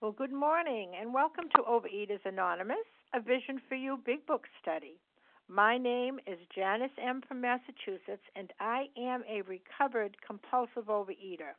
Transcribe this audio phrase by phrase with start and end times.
[0.00, 5.00] Well, good morning and welcome to Overeaters Anonymous, a Vision for You Big Book study.
[5.48, 7.20] My name is Janice M.
[7.26, 11.58] from Massachusetts, and I am a recovered compulsive overeater.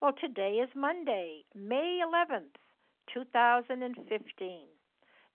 [0.00, 2.56] Well, today is Monday, May 11th,
[3.12, 4.60] 2015.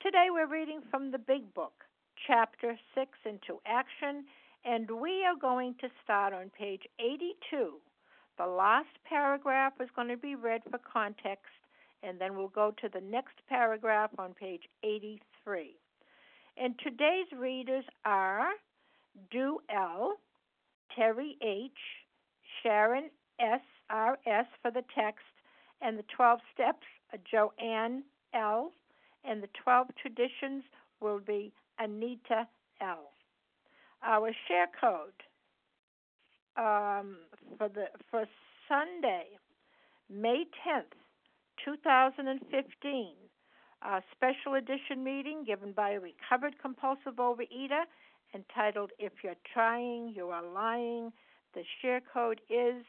[0.01, 1.83] Today we're reading from the Big Book,
[2.25, 4.25] Chapter 6 Into Action,
[4.65, 7.73] and we are going to start on page 82.
[8.39, 11.60] The last paragraph is going to be read for context
[12.03, 15.75] and then we'll go to the next paragraph on page 83.
[16.57, 18.49] And today's readers are
[19.31, 20.15] Du L,
[20.95, 21.71] Terry H,
[22.61, 23.09] Sharon
[23.39, 25.25] S R S for the text,
[25.81, 26.85] and the 12 steps,
[27.29, 28.71] Joanne L,
[29.23, 30.63] and the 12 traditions
[30.99, 32.47] will be Anita
[32.81, 33.11] L.
[34.03, 35.11] Our share code
[36.57, 37.17] um,
[37.57, 38.25] for the for
[38.67, 39.25] Sunday,
[40.09, 40.95] May 10th,
[41.65, 43.15] 2015,
[43.83, 47.83] a special edition meeting given by a recovered compulsive overeater
[48.33, 51.11] entitled If You're Trying, You Are Lying.
[51.53, 52.85] The share code is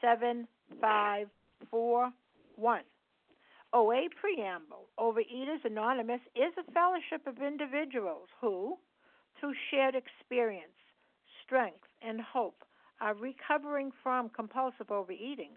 [0.00, 2.82] 7541.
[3.72, 8.76] OA Preamble Overeaters Anonymous is a fellowship of individuals who,
[9.40, 10.76] through shared experience,
[11.44, 12.64] strength, and hope,
[13.00, 15.56] are recovering from compulsive overeating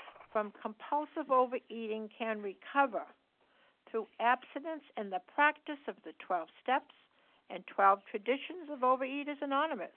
[0.31, 3.03] from compulsive overeating can recover
[3.89, 6.93] through abstinence and the practice of the 12 steps
[7.49, 9.91] and 12 traditions of Overeaters Anonymous.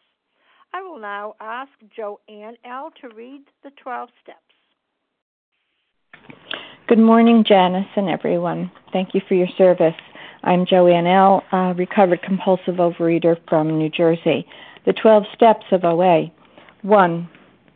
[0.72, 2.90] I will now ask Joanne L.
[3.00, 4.38] to read the 12 steps.
[6.88, 8.70] Good morning, Janice and everyone.
[8.92, 9.94] Thank you for your service.
[10.42, 14.46] I'm Joanne L., a recovered compulsive overeater from New Jersey.
[14.84, 16.30] The 12 steps of OA.
[16.82, 17.28] 1.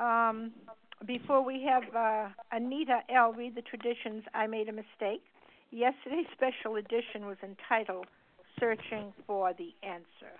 [0.00, 0.52] um,
[1.06, 3.32] before we have uh, Anita L.
[3.32, 5.22] read the traditions, I made a mistake.
[5.70, 8.06] Yesterday's special edition was entitled
[8.58, 10.34] Searching for the Answer.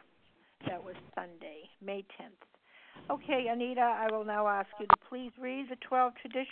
[0.66, 3.10] That was Sunday, May 10th.
[3.10, 6.48] Okay, Anita, I will now ask you to please read the 12 traditions.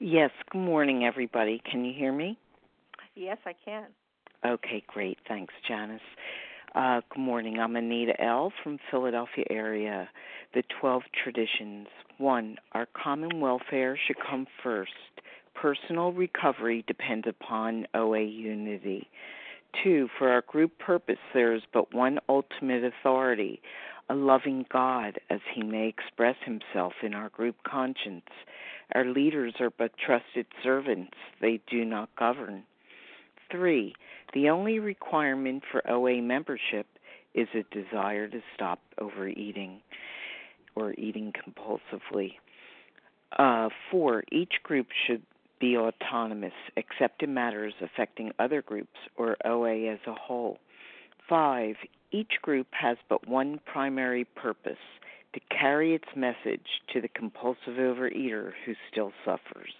[0.00, 1.62] Yes, good morning, everybody.
[1.70, 2.38] Can you hear me?
[3.14, 3.86] Yes, I can.
[4.44, 5.18] Okay, great.
[5.26, 6.00] Thanks, Janice.
[6.74, 7.58] Uh, good morning.
[7.58, 8.52] I'm Anita L.
[8.62, 10.08] from Philadelphia area.
[10.52, 11.86] The 12 traditions.
[12.18, 14.92] One, our common welfare should come first.
[15.54, 19.08] Personal recovery depends upon OA unity.
[19.82, 23.62] Two, for our group purpose, there is but one ultimate authority,
[24.10, 28.28] a loving God, as he may express himself in our group conscience.
[28.94, 32.64] Our leaders are but trusted servants, they do not govern.
[33.50, 33.94] Three,
[34.34, 36.86] the only requirement for OA membership
[37.34, 39.80] is a desire to stop overeating
[40.74, 42.34] or eating compulsively.
[43.38, 45.22] Uh, four, each group should
[45.60, 50.58] be autonomous except in matters affecting other groups or OA as a whole.
[51.28, 51.76] Five,
[52.10, 54.78] each group has but one primary purpose
[55.34, 59.72] to carry its message to the compulsive overeater who still suffers.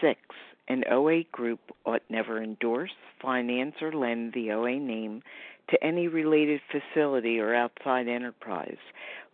[0.00, 0.20] Six,
[0.68, 5.22] an OA group ought never endorse, finance, or lend the OA name
[5.70, 8.78] to any related facility or outside enterprise,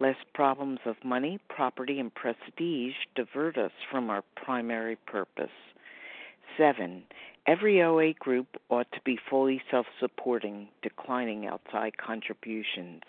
[0.01, 5.51] lest problems of money, property, and prestige divert us from our primary purpose.
[6.57, 7.03] 7.
[7.47, 13.03] Every OA group ought to be fully self supporting, declining outside contributions.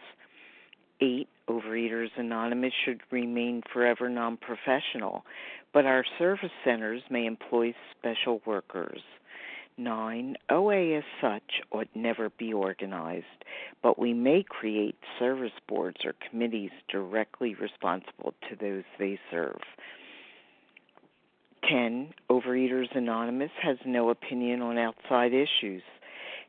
[1.01, 1.28] 8.
[1.50, 5.25] Overeaters Anonymous should remain forever non professional,
[5.74, 9.01] but our service centers may employ special workers.
[9.78, 10.36] 9.
[10.50, 13.25] OA as such ought never be organized,
[13.81, 19.62] but we may create service boards or committees directly responsible to those they serve.
[21.69, 22.13] 10.
[22.30, 25.84] Overeaters Anonymous has no opinion on outside issues.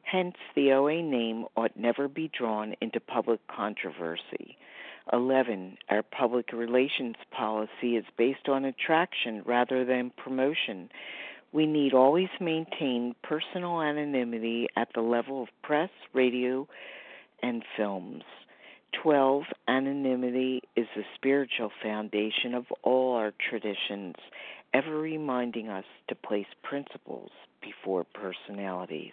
[0.02, 4.56] Hence, the OA name ought never be drawn into public controversy.
[5.12, 5.78] 11.
[5.88, 10.90] Our public relations policy is based on attraction rather than promotion
[11.52, 16.68] we need always maintain personal anonymity at the level of press, radio,
[17.42, 18.22] and films.
[19.02, 19.44] 12.
[19.68, 24.14] Anonymity is the spiritual foundation of all our traditions,
[24.74, 27.30] ever reminding us to place principles
[27.60, 29.12] before personalities.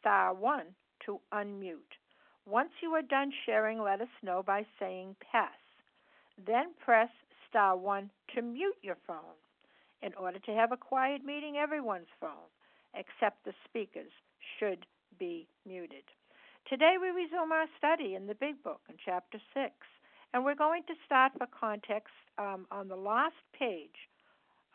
[0.00, 0.62] star 1
[1.06, 1.96] to unmute.
[2.46, 5.50] Once you are done sharing, let us know by saying pass.
[6.46, 7.10] Then press
[7.48, 9.36] star 1 to mute your phone.
[10.02, 12.50] In order to have a quiet meeting, everyone's phone,
[12.94, 14.12] except the speakers,
[14.58, 14.86] should
[15.18, 16.04] be muted.
[16.68, 19.72] Today we resume our study in the Big Book in Chapter 6,
[20.32, 24.08] and we're going to start for context um, on the last page,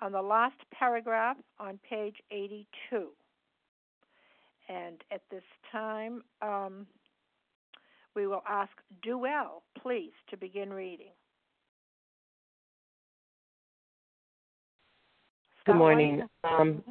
[0.01, 3.09] on the last paragraph on page 82.
[4.69, 6.87] And at this time, um,
[8.15, 8.71] we will ask
[9.05, 11.11] Duell, please, to begin reading.
[15.65, 16.21] Good morning.
[16.43, 16.83] Um,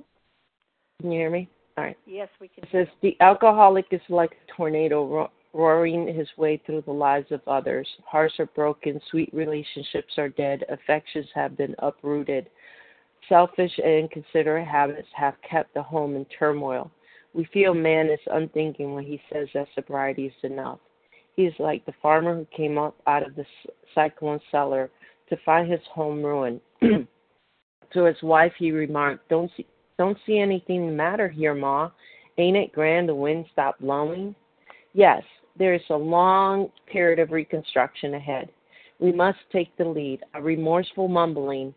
[1.00, 1.48] can you hear me?
[1.76, 1.98] All right.
[2.06, 2.64] Yes, we can.
[2.64, 7.30] It says the alcoholic is like a tornado ro- roaring his way through the lives
[7.32, 7.86] of others.
[8.06, 12.48] Hearts are broken, sweet relationships are dead, affections have been uprooted.
[13.28, 16.90] Selfish and inconsiderate habits have kept the home in turmoil.
[17.34, 20.78] We feel man is unthinking when he says that sobriety is enough.
[21.34, 23.44] He is like the farmer who came up out of the
[23.94, 24.90] cyclone cellar
[25.30, 26.60] to find his home ruined.
[27.92, 29.66] To his wife he remarked, Don't see
[29.98, 31.90] don't see anything the matter here, Ma.
[32.38, 34.34] Ain't it grand the wind stopped blowing?
[34.94, 35.22] Yes,
[35.58, 38.48] there is a long period of reconstruction ahead.
[38.98, 41.74] We must take the lead, a remorseful mumbling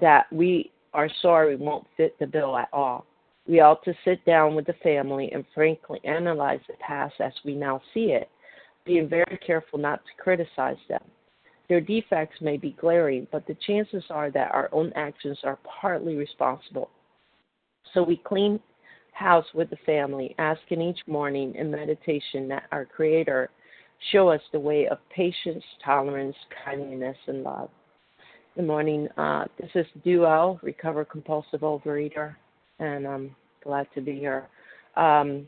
[0.00, 3.06] that we are sorry won't fit the bill at all.
[3.50, 7.56] We ought to sit down with the family and frankly analyze the past as we
[7.56, 8.30] now see it,
[8.84, 11.02] being very careful not to criticize them.
[11.68, 16.14] Their defects may be glaring, but the chances are that our own actions are partly
[16.14, 16.90] responsible.
[17.92, 18.60] So we clean
[19.14, 23.50] house with the family, asking each morning in meditation that our Creator
[24.12, 27.70] show us the way of patience, tolerance, kindness, and love.
[28.54, 29.08] Good morning.
[29.16, 32.36] Uh, this is Duo, recover compulsive overeater,
[32.78, 34.48] and I'm glad to be here.
[34.96, 35.46] Um,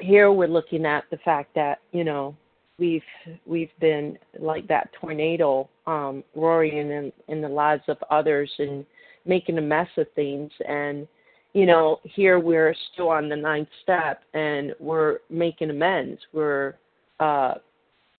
[0.00, 2.36] here we're looking at the fact that you know
[2.78, 3.02] we've
[3.46, 8.84] we've been like that tornado um roaring in in the lives of others and
[9.24, 10.50] making a mess of things.
[10.68, 11.06] And
[11.52, 16.20] you know here we're still on the ninth step and we're making amends.
[16.32, 16.74] We're
[17.20, 17.54] uh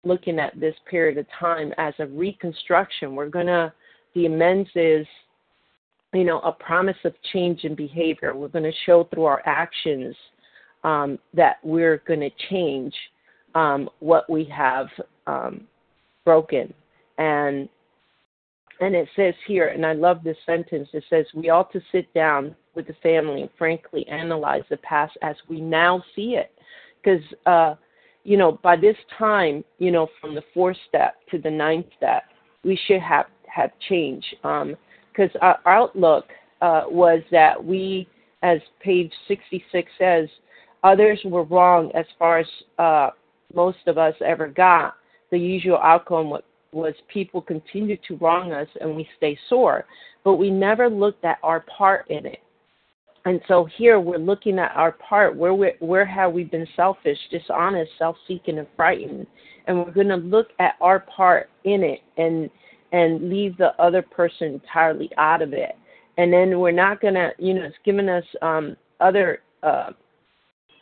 [0.04, 3.16] looking at this period of time as a reconstruction.
[3.16, 3.74] We're gonna
[4.14, 5.06] the amends is
[6.16, 10.16] you know a promise of change in behavior we're going to show through our actions
[10.86, 12.94] um, that we're going to change
[13.56, 14.88] um, what we have
[15.28, 15.62] um,
[16.24, 16.74] broken.
[17.18, 17.68] And
[18.82, 20.90] and it says here, and I love this sentence.
[20.94, 25.18] It says, "We ought to sit down with the family and frankly analyze the past
[25.22, 26.52] as we now see it,"
[27.02, 27.76] because uh,
[28.24, 32.24] you know by this time, you know from the fourth step to the ninth step,
[32.64, 34.26] we should have have change.
[35.16, 36.26] Because our outlook
[36.62, 38.08] uh, was that we,
[38.44, 40.28] as page 66 says,
[40.84, 42.48] others were wrong as far as
[42.80, 43.10] uh,
[43.54, 44.96] most of us ever got.
[45.32, 46.34] The usual outcome
[46.72, 49.86] was people continued to wrong us and we stay sore,
[50.24, 52.40] but we never looked at our part in it.
[53.26, 55.36] And so here we're looking at our part.
[55.36, 59.26] Where we, where have we been selfish, dishonest, self-seeking, and frightened?
[59.66, 62.52] And we're going to look at our part in it and
[62.96, 65.76] and leave the other person entirely out of it.
[66.18, 69.92] And then we're not going to, you know, it's given us um, other uh,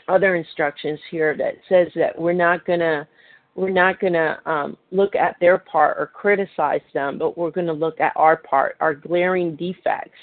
[0.07, 3.07] other instructions here that says that we're not going to
[3.55, 7.67] we're not going to um, look at their part or criticize them, but we're going
[7.67, 10.17] to look at our part, our glaring defects.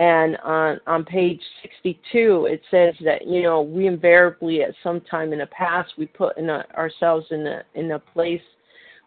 [0.00, 5.32] And on, on page 62, it says that you know we invariably, at some time
[5.32, 8.42] in the past, we put in a, ourselves in a in a place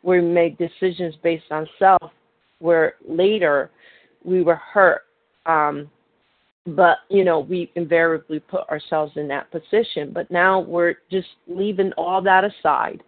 [0.01, 2.11] where we make decisions based on self,
[2.61, 3.71] where later
[4.23, 5.01] we were hurt.
[5.45, 5.89] Um,
[6.67, 11.91] but you know we invariably put ourselves in that position but now we're just leaving
[11.93, 13.01] all that aside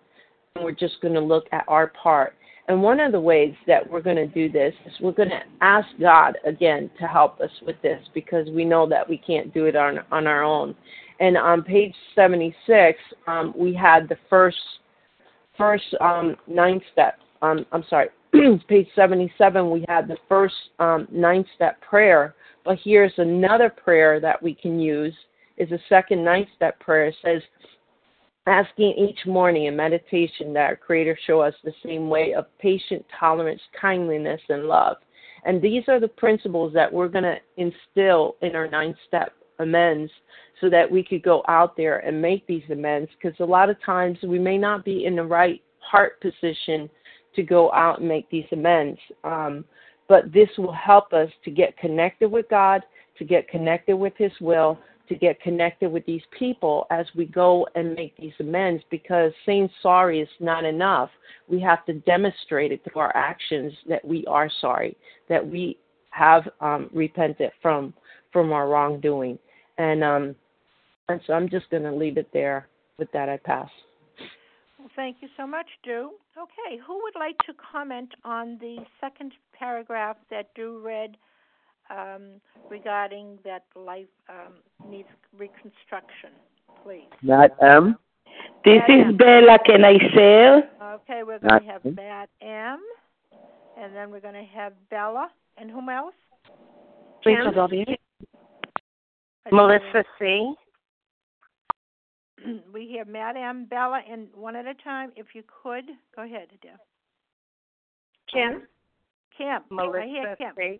[0.56, 2.34] and we're just going to look at our part
[2.68, 5.42] and one of the ways that we're going to do this is we're going to
[5.62, 9.66] ask god again to help us with this because we know that we can't do
[9.66, 10.74] it on on our own
[11.20, 14.58] and on page 76 um, we had the first
[15.56, 18.10] first um, nine steps um, i'm sorry
[18.68, 22.36] page 77 we had the first um, nine step prayer
[22.66, 25.14] but here's another prayer that we can use
[25.58, 27.08] is a second nine step prayer.
[27.08, 27.42] It says,
[28.46, 33.06] asking each morning in meditation that our Creator show us the same way of patient
[33.18, 34.98] tolerance, kindliness, and love.
[35.46, 40.12] And these are the principles that we're going to instill in our nine step amends
[40.60, 43.82] so that we could go out there and make these amends because a lot of
[43.84, 46.90] times we may not be in the right heart position
[47.36, 49.00] to go out and make these amends.
[49.24, 49.66] Um,
[50.08, 52.82] but this will help us to get connected with God,
[53.18, 54.78] to get connected with His will,
[55.10, 59.70] to get connected with these people as we go and make these amends because saying
[59.82, 61.10] sorry is not enough.
[61.48, 64.96] We have to demonstrate it through our actions that we are sorry,
[65.30, 65.78] that we
[66.12, 67.94] have um, repented from
[68.32, 69.38] from our wrongdoing.
[69.78, 70.36] And um,
[71.10, 72.68] and so I'm just going to leave it there.
[72.98, 73.70] With that, I pass.
[74.84, 76.10] Well, thank you so much, Drew.
[76.38, 81.16] Okay, who would like to comment on the second paragraph that Drew read
[81.90, 86.32] um, regarding that life um, needs reconstruction,
[86.84, 87.08] please?
[87.22, 87.96] Matt M.
[88.66, 89.18] This Matt is M.
[89.18, 89.58] Bella.
[89.66, 90.64] Can I say?
[90.84, 92.80] Okay, we're going to have Matt M.
[93.80, 95.30] And then we're going to have Bella.
[95.56, 96.14] And whom else?
[97.26, 97.86] Rachel W.
[99.50, 100.54] Melissa C.
[102.74, 105.12] we have Matt M, Bella, and one at a time.
[105.16, 105.86] If you could,
[106.16, 106.78] go ahead, dear.
[108.32, 108.64] Kim.
[109.38, 109.62] Kim.
[109.70, 110.54] Melissa I hear Kim.
[110.58, 110.78] C.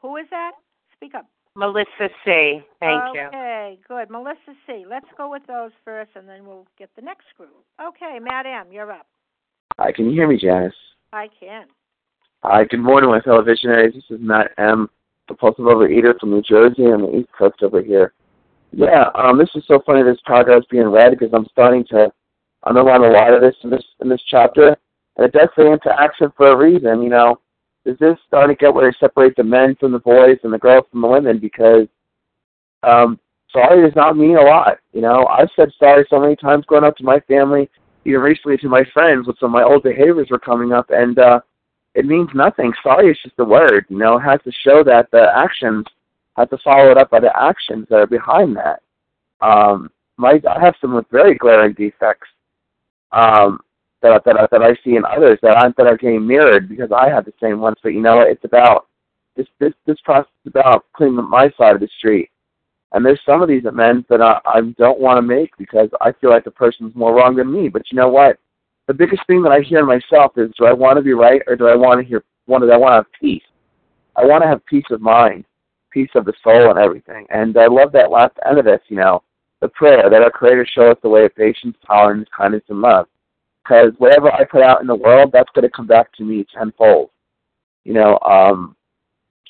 [0.00, 0.52] Who is that?
[0.96, 1.26] Speak up.
[1.54, 2.60] Melissa C.
[2.80, 3.26] Thank okay, you.
[3.28, 4.10] Okay, good.
[4.10, 4.84] Melissa C.
[4.88, 7.50] Let's go with those first, and then we'll get the next group.
[7.80, 9.06] Okay, Matt you're up.
[9.78, 10.72] Hi, can you hear me, Janice?
[11.12, 11.66] I can.
[12.42, 13.94] Hi, good morning, my fellow visionaries.
[13.94, 14.88] This is Matt M,
[15.28, 18.12] compulsive overeater from New Jersey on the East Coast over here.
[18.72, 20.02] Yeah, um, this is so funny.
[20.02, 22.10] This paragraph being read because I'm starting to
[22.64, 24.76] underline a lot of this in this in this chapter,
[25.16, 27.02] and it does say into action for a reason.
[27.02, 27.40] You know,
[27.84, 30.58] is this starting to get where they separate the men from the boys and the
[30.58, 31.38] girls from the women?
[31.38, 31.86] Because
[32.82, 33.20] um,
[33.52, 34.78] sorry does not mean a lot.
[34.92, 37.68] You know, I've said sorry so many times growing up to my family,
[38.06, 41.18] even recently to my friends with some of my old behaviors were coming up, and
[41.18, 41.40] uh,
[41.94, 42.72] it means nothing.
[42.82, 43.84] Sorry is just a word.
[43.90, 45.84] You know, it has to show that the actions
[46.36, 48.82] have to follow it up by the actions that are behind that.
[49.40, 52.28] Um, my, I have some very glaring defects
[53.12, 53.60] um,
[54.02, 57.08] that that that I see in others that aren't that are getting mirrored because I
[57.08, 57.76] have the same ones.
[57.82, 58.86] But you know, it's about
[59.36, 62.30] this this this process is about cleaning up my side of the street.
[62.94, 66.12] And there's some of these amends that I, I don't want to make because I
[66.12, 67.68] feel like the person's more wrong than me.
[67.68, 68.38] But you know what?
[68.86, 71.40] The biggest thing that I hear in myself is, do I want to be right
[71.46, 72.22] or do I want to hear?
[72.46, 73.42] One, do I want to have peace?
[74.16, 75.46] I want to have peace of mind,
[75.92, 77.26] peace of the soul, and everything.
[77.30, 78.80] And I love that last end of this.
[78.88, 79.22] You know,
[79.60, 83.06] the prayer that our Creator show us the way of patience, tolerance, kindness, and love.
[83.62, 86.46] Because whatever I put out in the world, that's going to come back to me
[86.56, 87.10] tenfold.
[87.84, 88.76] You know, um,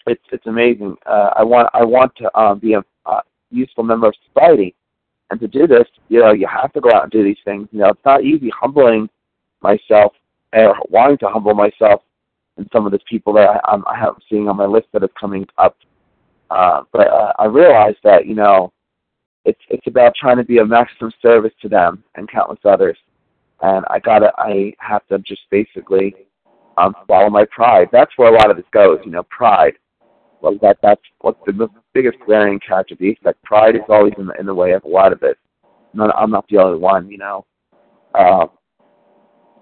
[0.07, 0.97] it's it's amazing.
[1.07, 3.21] Uh, I want I want to um, be a uh,
[3.51, 4.75] useful member of society,
[5.31, 7.69] and to do this, you know, you have to go out and do these things.
[7.73, 9.09] You know, it's not easy humbling
[9.61, 10.13] myself
[10.53, 12.03] or wanting to humble myself
[12.57, 15.11] and some of the people that I'm, I have seeing on my list that is
[15.19, 15.77] coming up.
[16.53, 18.73] Uh, but uh, I realize that you know,
[19.45, 22.99] it's it's about trying to be a maximum service to them and countless others,
[23.63, 26.15] and I gotta I have to just basically
[26.77, 27.89] um, follow my pride.
[27.91, 29.75] That's where a lot of this goes, you know, pride.
[30.43, 33.19] Well, that that's what's the, biggest glaring tragedy.
[33.23, 35.39] That pride is always in the in the way of a lot of it.
[35.95, 37.47] Not, I'm not the only one, you know.
[38.15, 38.47] Uh,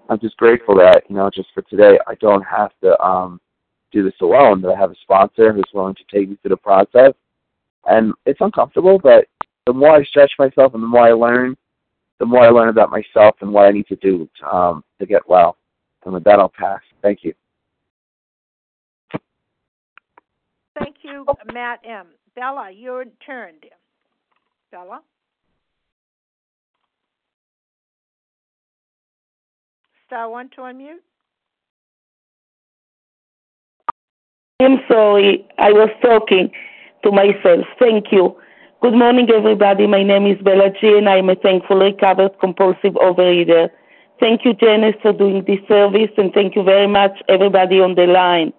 [0.09, 3.41] I'm just grateful that you know, just for today, I don't have to um,
[3.93, 4.63] do this alone.
[4.63, 7.13] That I have a sponsor who's willing to take me through the process,
[7.87, 8.99] and it's uncomfortable.
[8.99, 9.27] But
[9.67, 11.57] the more I stretch myself and the more I learn,
[12.19, 15.07] the more I learn about myself and what I need to do to, um, to
[15.07, 15.57] get well.
[16.05, 16.81] And with that, I'll pass.
[17.03, 17.35] Thank you.
[20.79, 22.07] Thank you, Matt M.
[22.35, 23.71] Bella, your turn, dear.
[24.71, 25.01] Bella?
[30.07, 31.03] Star one to unmute.
[34.61, 36.53] I'm sorry, I was talking
[37.03, 37.65] to myself.
[37.79, 38.37] Thank you.
[38.83, 39.87] Good morning, everybody.
[39.87, 43.71] My name is Bella G, and I'm a thankfully recovered compulsive overeater.
[44.21, 48.05] Thank you, Janice, for doing this service, and thank you very much, everybody on the
[48.07, 48.53] line.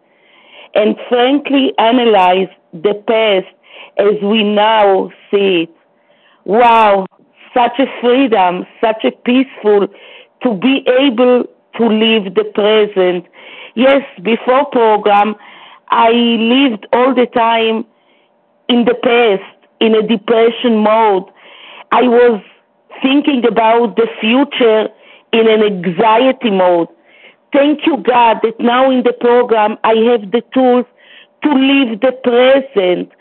[0.74, 3.54] And frankly, analyze the past
[3.98, 5.76] as we now see it.
[6.46, 7.06] Wow,
[7.54, 9.88] such a freedom, such a peaceful
[10.42, 11.44] to be able
[11.78, 13.28] to live the present.
[13.76, 15.36] Yes, before program,
[15.92, 17.86] I lived all the time
[18.70, 21.26] in the past, in a depression mode.
[21.92, 22.42] I was
[23.02, 24.88] thinking about the future
[25.34, 26.88] in an anxiety mode.
[27.54, 30.86] Thank you, God, that now in the program I have the tools
[31.44, 33.12] to live the present.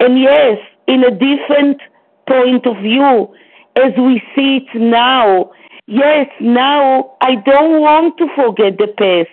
[0.00, 0.58] And yes,
[0.88, 1.80] in a different
[2.28, 3.32] point of view,
[3.76, 5.52] as we see it now.
[5.86, 9.30] Yes, now I don't want to forget the past,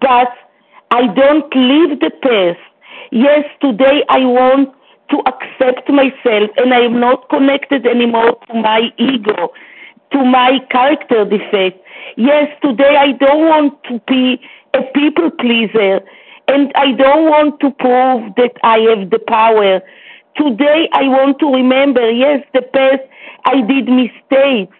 [0.00, 0.32] but
[0.94, 2.62] I don't live the past.
[3.10, 4.68] Yes, today I want
[5.10, 9.50] to accept myself and I am not connected anymore to my ego,
[10.12, 11.82] to my character defect.
[12.16, 14.38] Yes, today I don't want to be
[14.72, 15.98] a people pleaser
[16.46, 19.80] and I don't want to prove that I have the power.
[20.36, 23.02] Today I want to remember, yes, the past
[23.46, 24.76] I did mistakes.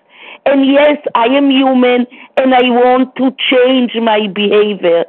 [0.46, 5.06] And yes, I am human and I want to change my behavior.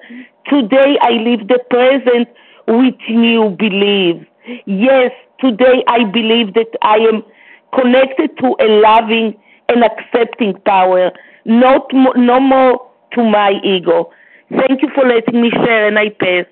[0.49, 2.27] Today I live the present
[2.67, 4.25] with new beliefs.
[4.65, 7.23] Yes, today I believe that I am
[7.73, 9.35] connected to a loving
[9.69, 11.11] and accepting power,
[11.45, 14.11] not mo- no more to my ego.
[14.49, 16.45] Thank you for letting me share, and I pass.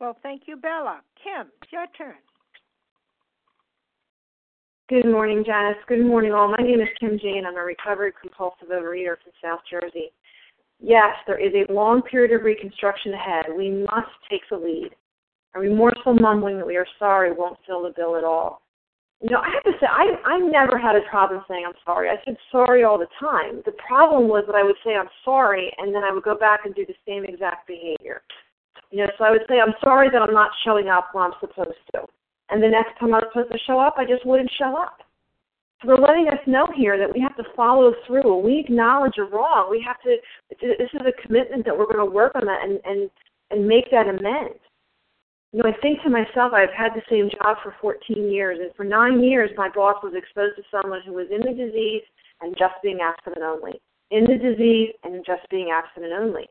[0.00, 1.00] Well, thank you, Bella.
[1.22, 2.16] Kim, it's your turn.
[4.90, 5.78] Good morning, Janice.
[5.88, 6.48] Good morning, all.
[6.48, 7.44] My name is Kim Jane.
[7.46, 10.12] I'm a recovered compulsive overeater from South Jersey.
[10.86, 13.46] Yes, there is a long period of reconstruction ahead.
[13.56, 14.90] We must take the lead.
[15.54, 18.60] A remorseful mumbling that we are sorry won't fill the bill at all.
[19.22, 22.10] You know, I have to say, I I never had a problem saying I'm sorry.
[22.10, 23.62] I said sorry all the time.
[23.64, 26.66] The problem was that I would say I'm sorry, and then I would go back
[26.66, 28.20] and do the same exact behavior.
[28.90, 31.38] You know, so I would say I'm sorry that I'm not showing up when I'm
[31.40, 32.04] supposed to,
[32.50, 35.00] and the next time I was supposed to show up, I just wouldn't show up.
[35.84, 38.38] They're letting us know here that we have to follow through.
[38.38, 39.68] We acknowledge a wrong.
[39.70, 40.16] We have to.
[40.60, 43.10] This is a commitment that we're going to work on that and and
[43.50, 44.56] and make that amend.
[45.52, 48.74] You know, I think to myself, I've had the same job for 14 years, and
[48.74, 52.02] for nine years, my boss was exposed to someone who was in the disease
[52.40, 53.80] and just being abstinent only.
[54.10, 56.48] In the disease and just being abstinent only.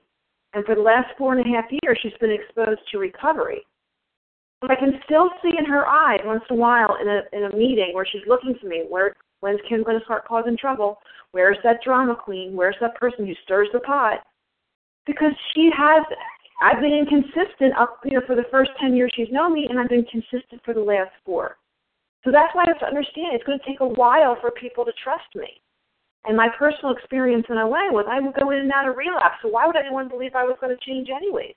[0.53, 3.65] And for the last four and a half years, she's been exposed to recovery.
[4.61, 7.51] And I can still see in her eyes once in a while in a in
[7.51, 8.85] a meeting where she's looking to me.
[8.87, 10.99] Where when's Kim going to start causing trouble?
[11.31, 12.55] Where's that drama queen?
[12.55, 14.23] Where's that person who stirs the pot?
[15.05, 16.03] Because she has
[16.61, 19.77] I've been inconsistent up you know for the first ten years she's known me, and
[19.77, 21.57] I've been consistent for the last four.
[22.23, 24.85] So that's why I have to understand it's going to take a while for people
[24.85, 25.59] to trust me.
[26.23, 29.43] And my personal experience in LA was I would go in and out of relapse.
[29.43, 31.55] So why would anyone believe I was going to change anyways?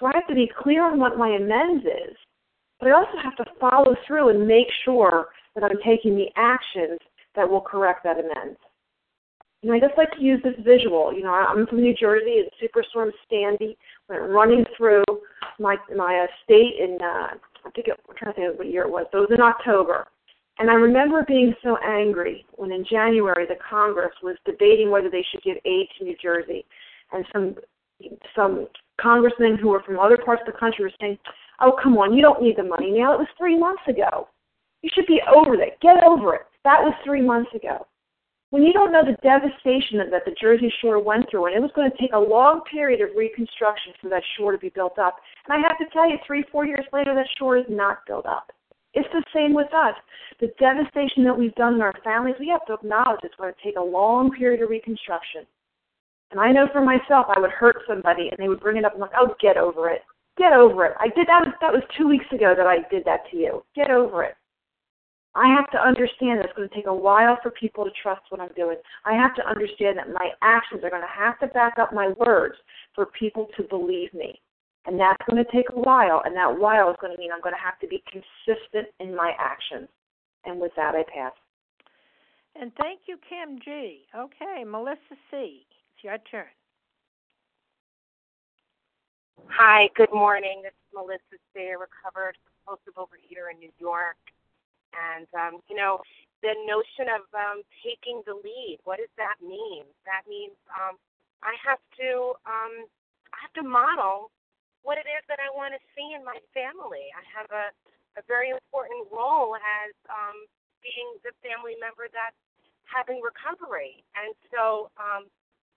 [0.00, 2.16] So I have to be clear on what my amends is,
[2.78, 7.00] but I also have to follow through and make sure that I'm taking the actions
[7.34, 8.58] that will correct that amends.
[9.62, 11.12] And I just like to use this visual.
[11.12, 13.76] You know, I'm from New Jersey, and Superstorm Sandy
[14.08, 15.04] went running through
[15.58, 17.34] my my uh, state in uh,
[17.64, 19.06] I think it, I'm trying to think what year it was.
[19.10, 20.06] So it was in October,
[20.58, 25.24] and I remember being so angry when in January the Congress was debating whether they
[25.30, 26.64] should give aid to New Jersey,
[27.12, 27.56] and some
[28.36, 28.68] some
[29.00, 31.18] congressmen who were from other parts of the country were saying,
[31.60, 33.14] "Oh, come on, you don't need the money now.
[33.14, 34.28] It was three months ago.
[34.82, 35.78] You should be over it.
[35.80, 36.46] Get over it.
[36.64, 37.86] That was three months ago."
[38.50, 41.72] when you don't know the devastation that the Jersey Shore went through, and it was
[41.74, 45.16] going to take a long period of reconstruction for that shore to be built up.
[45.46, 48.26] And I have to tell you, three, four years later, that shore is not built
[48.26, 48.52] up.
[48.94, 49.94] It's the same with us.
[50.40, 53.62] The devastation that we've done in our families, we have to acknowledge it's going to
[53.62, 55.42] take a long period of reconstruction.
[56.30, 58.92] And I know for myself, I would hurt somebody, and they would bring it up
[58.92, 60.02] and like, "Oh, get over it.
[60.36, 60.94] Get over it.
[61.00, 61.46] I did that.
[61.46, 63.64] Was, that was two weeks ago that I did that to you.
[63.74, 64.36] Get over it."
[65.36, 68.22] I have to understand that it's going to take a while for people to trust
[68.30, 68.78] what I'm doing.
[69.04, 72.08] I have to understand that my actions are going to have to back up my
[72.08, 72.56] words
[72.94, 74.40] for people to believe me.
[74.86, 77.42] And that's going to take a while, and that while is going to mean I'm
[77.42, 79.88] going to have to be consistent in my actions.
[80.46, 81.32] And with that, I pass.
[82.54, 84.06] And thank you, Kim G.
[84.16, 85.66] Okay, Melissa C.
[85.68, 86.46] It's your turn.
[89.44, 90.64] Hi, good morning.
[90.64, 94.16] This is Melissa a recovered compulsive overeater in New York.
[94.96, 96.00] And um, you know,
[96.40, 98.80] the notion of um, taking the lead.
[98.88, 99.84] What does that mean?
[100.08, 100.96] That means um,
[101.44, 102.88] I have to um,
[103.32, 104.32] I have to model
[104.80, 107.12] what it is that I want to see in my family.
[107.12, 107.72] I have a
[108.16, 110.48] a very important role as um,
[110.80, 112.40] being the family member that's
[112.88, 115.28] having recovery, and so um,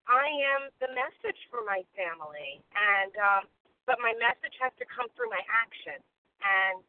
[0.08, 2.62] I am the message for my family.
[2.74, 3.44] And um,
[3.86, 5.98] but my message has to come through my action.
[6.46, 6.82] And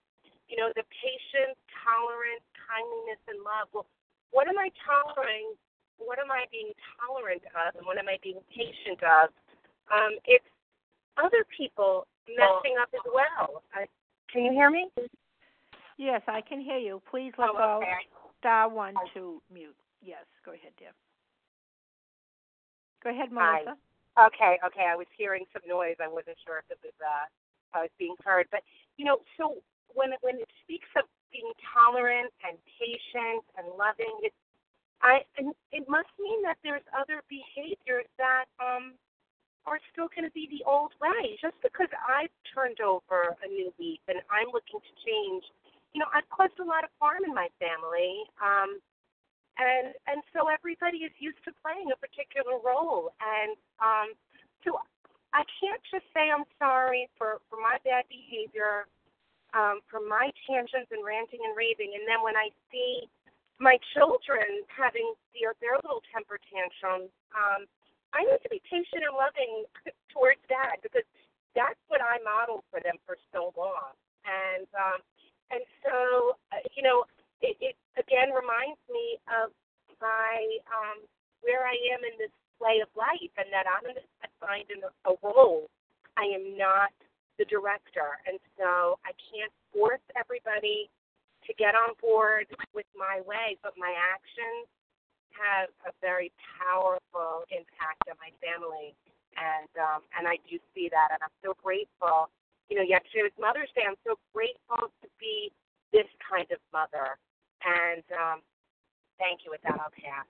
[0.49, 3.71] you know, the patience, tolerance, kindness, and love.
[3.73, 3.87] Well,
[4.31, 5.55] what am I tolerating?
[5.99, 9.31] What am I being tolerant of, and what am I being patient of?
[9.93, 10.47] Um, it's
[11.21, 13.63] other people messing up as well.
[13.75, 13.85] I,
[14.33, 14.89] can you hear me?
[15.99, 17.03] Yes, I can hear you.
[17.11, 18.09] Please let oh, go okay.
[18.39, 19.77] star one to mute.
[20.03, 20.93] Yes, go ahead, dear.
[23.05, 23.77] Go ahead, Melissa.
[23.77, 23.90] Hi.
[24.21, 24.87] Okay, okay.
[24.89, 25.97] I was hearing some noise.
[26.01, 27.27] I wasn't sure if it was uh,
[27.73, 28.61] I was being heard, but
[28.99, 29.57] you know, so
[29.95, 34.35] when when it speaks of being tolerant and patient and loving, it
[35.03, 35.25] I
[35.73, 38.95] it must mean that there's other behaviors that um
[39.67, 41.37] are still going to be the old way.
[41.43, 45.45] Just because I've turned over a new leaf and I'm looking to change,
[45.93, 48.25] you know, I've caused a lot of harm in my family.
[48.41, 48.81] Um,
[49.61, 53.53] and and so everybody is used to playing a particular role, and
[53.85, 54.17] um,
[54.65, 54.81] so
[55.37, 58.89] I can't just say I'm sorry for for my bad behavior
[59.55, 61.93] um, from my tangents and ranting and raving.
[61.99, 63.07] And then when I see
[63.59, 67.67] my children having their, their little temper tantrums, um,
[68.15, 69.67] I need to be patient and loving
[70.15, 71.07] towards that because
[71.55, 73.95] that's what I modeled for them for so long.
[74.27, 75.01] And um,
[75.51, 77.07] and so uh, you know,
[77.43, 79.51] it, it again reminds me of
[80.01, 80.37] my
[80.71, 81.05] um,
[81.43, 85.15] where I am in this play of life, and that I'm assigned in a, a
[85.25, 85.69] role.
[86.21, 86.93] I am not
[87.41, 88.21] the director.
[88.29, 90.93] And so I can't force everybody
[91.49, 94.69] to get on board with my way, but my actions
[95.33, 96.29] have a very
[96.61, 98.93] powerful impact on my family.
[99.41, 102.29] And um, and I do see that, and I'm so grateful.
[102.69, 103.89] You know, yesterday was Mother's Day.
[103.89, 105.49] I'm so grateful to be
[105.93, 107.19] this kind of mother.
[107.65, 108.41] And um,
[109.19, 109.51] thank you.
[109.51, 110.27] With that, I'll pass.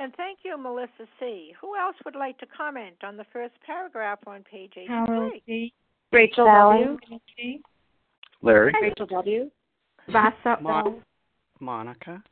[0.00, 1.52] And thank you, Melissa C.
[1.60, 4.86] Who else would like to comment on the first paragraph on page 83?
[4.86, 5.72] Carol C.
[6.12, 6.84] Rachel Sally.
[6.84, 7.58] W.
[8.42, 8.72] Larry.
[8.80, 9.50] Rachel W.
[10.12, 11.02] Vasa Mon-
[11.60, 12.22] Monica.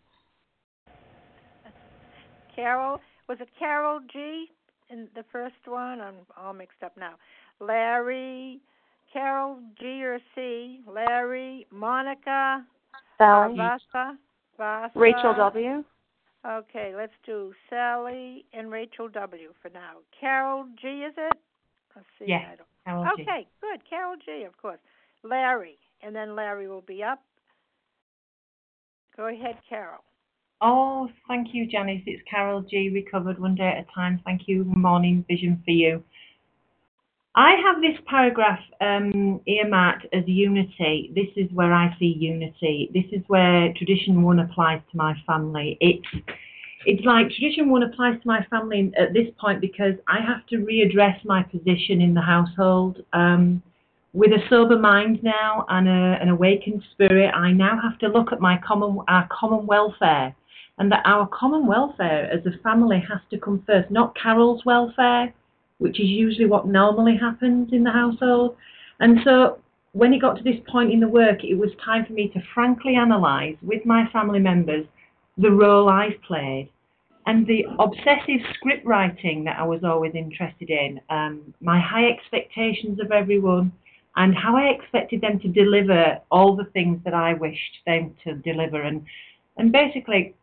[2.55, 4.47] Carol, was it Carol G
[4.89, 6.01] in the first one?
[6.01, 7.15] I'm all mixed up now.
[7.61, 8.61] Larry,
[9.17, 12.63] Carol G or C, Larry, Monica,
[13.17, 13.57] Sally.
[13.57, 14.19] Vasa,
[14.59, 14.93] Vasa.
[14.95, 15.83] Rachel W.
[16.47, 19.95] Okay, let's do Sally and Rachel W for now.
[20.21, 21.33] Carol G, is it?
[21.95, 22.27] Let's see.
[22.29, 23.23] Yes, I don't Carol G.
[23.23, 23.81] Okay, good.
[23.89, 24.79] Carol G, of course.
[25.25, 27.23] Larry, and then Larry will be up.
[29.17, 30.05] Go ahead, Carol.
[30.61, 32.03] Oh, thank you, Janice.
[32.05, 32.91] It's Carol G.
[32.93, 34.21] Recovered one day at a time.
[34.27, 34.65] Thank you.
[34.65, 36.05] Morning vision for you.
[37.39, 41.13] I have this paragraph um, earmarked as unity.
[41.15, 42.91] This is where I see unity.
[42.95, 45.77] This is where tradition one applies to my family.
[45.81, 46.07] It's
[46.87, 50.59] it's like tradition one applies to my family at this point because I have to
[50.59, 53.05] readdress my position in the household.
[53.13, 53.63] Um,
[54.15, 58.33] with a sober mind now and a, an awakened spirit, I now have to look
[58.33, 60.35] at my common our common welfare,
[60.79, 65.35] and that our common welfare as a family has to come first, not Carol's welfare,
[65.79, 68.57] which is usually what normally happens in the household.
[69.01, 69.59] And so
[69.93, 72.41] when it got to this point in the work, it was time for me to
[72.55, 74.87] frankly analyse with my family members
[75.39, 76.71] the role I've played
[77.27, 83.01] and the obsessive script writing that I was always interested in, um, my high expectations
[83.01, 83.73] of everyone,
[84.15, 88.35] and how I expected them to deliver all the things that I wished them to
[88.37, 88.81] deliver.
[88.81, 89.05] And,
[89.59, 90.35] and basically,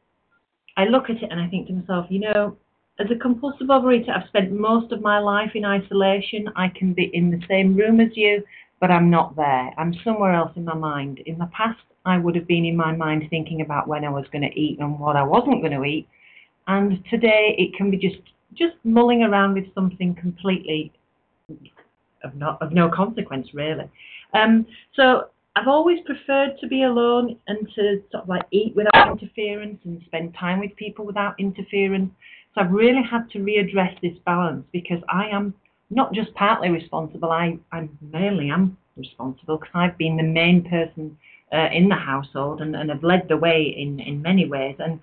[0.77, 2.57] I look at it and I think to myself, you know,
[2.99, 6.49] as a compulsive overeater, I've spent most of my life in isolation.
[6.55, 8.43] I can be in the same room as you,
[8.79, 9.71] but I'm not there.
[9.77, 11.19] I'm somewhere else in my mind.
[11.25, 14.25] In the past, I would have been in my mind thinking about when I was
[14.31, 16.07] going to eat and what I wasn't going to eat.
[16.67, 18.21] And today, it can be just
[18.53, 20.91] just mulling around with something completely
[22.23, 23.89] of not of no consequence, really.
[24.33, 29.11] Um, so I've always preferred to be alone and to sort of like eat without
[29.11, 32.11] interference and spend time with people without interference.
[32.53, 35.53] So I've really had to readdress this balance because I am
[35.89, 41.17] not just partly responsible, I, I mainly am responsible because I've been the main person
[41.51, 44.75] uh, in the household and, and have led the way in, in many ways.
[44.79, 44.99] And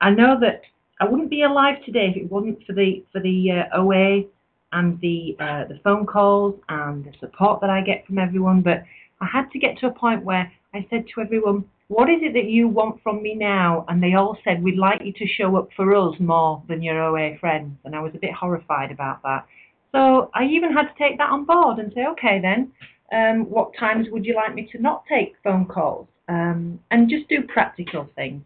[0.00, 0.62] I know that
[1.00, 4.24] I wouldn't be alive today if it wasn't for the for the uh, OA
[4.72, 8.62] and the uh, the phone calls and the support that I get from everyone.
[8.62, 8.84] But
[9.20, 12.34] I had to get to a point where I said to everyone, what is it
[12.34, 13.84] that you want from me now?
[13.88, 17.02] And they all said, we'd like you to show up for us more than your
[17.02, 17.76] OA friends.
[17.84, 19.46] And I was a bit horrified about that.
[19.92, 22.72] So I even had to take that on board and say, okay, then,
[23.10, 26.06] um, what times would you like me to not take phone calls?
[26.28, 28.42] Um, and just do practical things.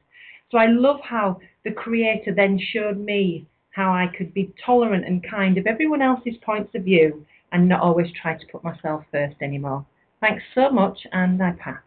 [0.52, 5.28] So I love how the Creator then showed me how I could be tolerant and
[5.28, 9.36] kind of everyone else's points of view and not always try to put myself first
[9.42, 9.84] anymore.
[10.20, 11.80] Thanks so much, and I pass.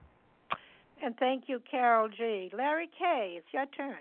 [1.06, 2.50] And thank you, Carol G.
[2.58, 4.00] Larry K., it's your turn.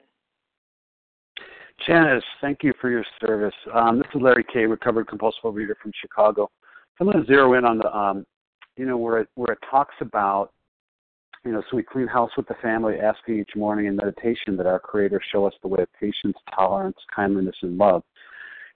[1.86, 3.52] Janice, thank you for your service.
[3.74, 6.50] Um, this is Larry K., recovered compulsive overeater from Chicago.
[6.98, 8.24] I'm going to zero in on the, um,
[8.78, 10.52] you know, where it, where it talks about,
[11.44, 14.66] you know, so we clean house with the family, asking each morning in meditation that
[14.66, 18.02] our Creator show us the way of patience, tolerance, kindliness, and love.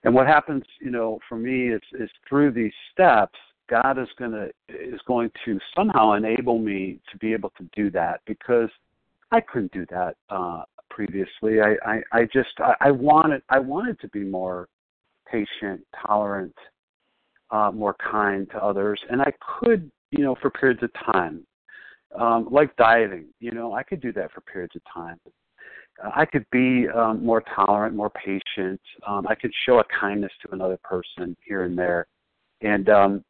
[0.04, 4.32] And what happens, you know, for me is, is through these steps, God is going
[4.32, 8.70] to is going to somehow enable me to be able to do that because
[9.30, 11.60] I couldn't do that uh, previously.
[11.60, 14.68] I, I, I just I, I wanted I wanted to be more
[15.30, 16.54] patient, tolerant,
[17.50, 21.46] uh, more kind to others, and I could you know for periods of time,
[22.18, 23.26] um, like dieting.
[23.40, 25.18] You know I could do that for periods of time.
[26.14, 28.80] I could be um, more tolerant, more patient.
[29.06, 32.06] Um, I could show a kindness to another person here and there,
[32.62, 33.24] and um,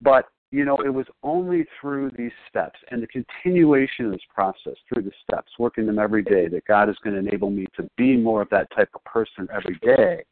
[0.00, 4.74] but you know, it was only through these steps and the continuation of this process
[4.88, 7.88] through the steps, working them every day, that God is going to enable me to
[7.98, 10.24] be more of that type of person every day.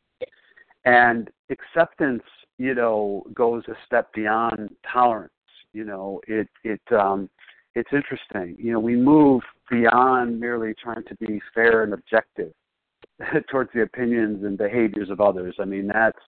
[0.87, 2.23] And acceptance,
[2.59, 5.33] you know, goes a step beyond tolerance.
[5.75, 7.29] You know, it it um,
[7.75, 8.57] it's interesting.
[8.59, 12.53] You know, we move beyond merely trying to be fair and objective
[13.51, 15.57] towards the opinions and behaviors of others.
[15.61, 16.19] I mean, that's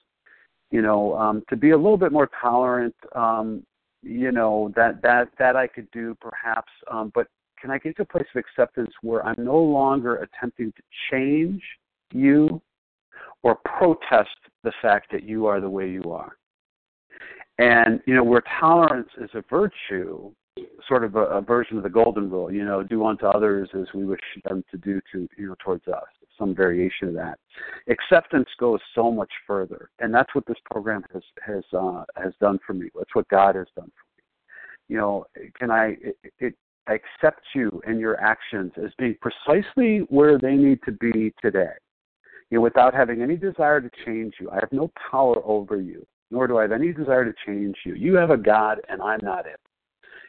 [0.70, 3.64] you know, um, to be a little bit more tolerant, um,
[4.02, 7.26] you know, that that that I could do perhaps, um, but
[7.61, 11.62] can I get to a place of acceptance where I'm no longer attempting to change
[12.12, 12.62] you
[13.42, 14.28] or protest
[14.62, 16.37] the fact that you are the way you are?
[17.59, 20.31] And you know, where tolerance is a virtue,
[20.87, 23.87] sort of a, a version of the golden rule, you know, do unto others as
[23.94, 26.04] we wish them to do to you know towards us
[26.38, 27.38] some variation of that.
[27.88, 32.59] Acceptance goes so much further, and that's what this program has has uh, has done
[32.66, 32.88] for me.
[32.94, 34.24] That's what God has done for me.
[34.88, 35.27] You know,
[35.59, 36.55] can I it, it,
[36.87, 41.72] accept you and your actions as being precisely where they need to be today?
[42.51, 44.51] You know, without having any desire to change you.
[44.51, 47.94] I have no power over you, nor do I have any desire to change you.
[47.94, 49.61] You have a God, and I'm not it.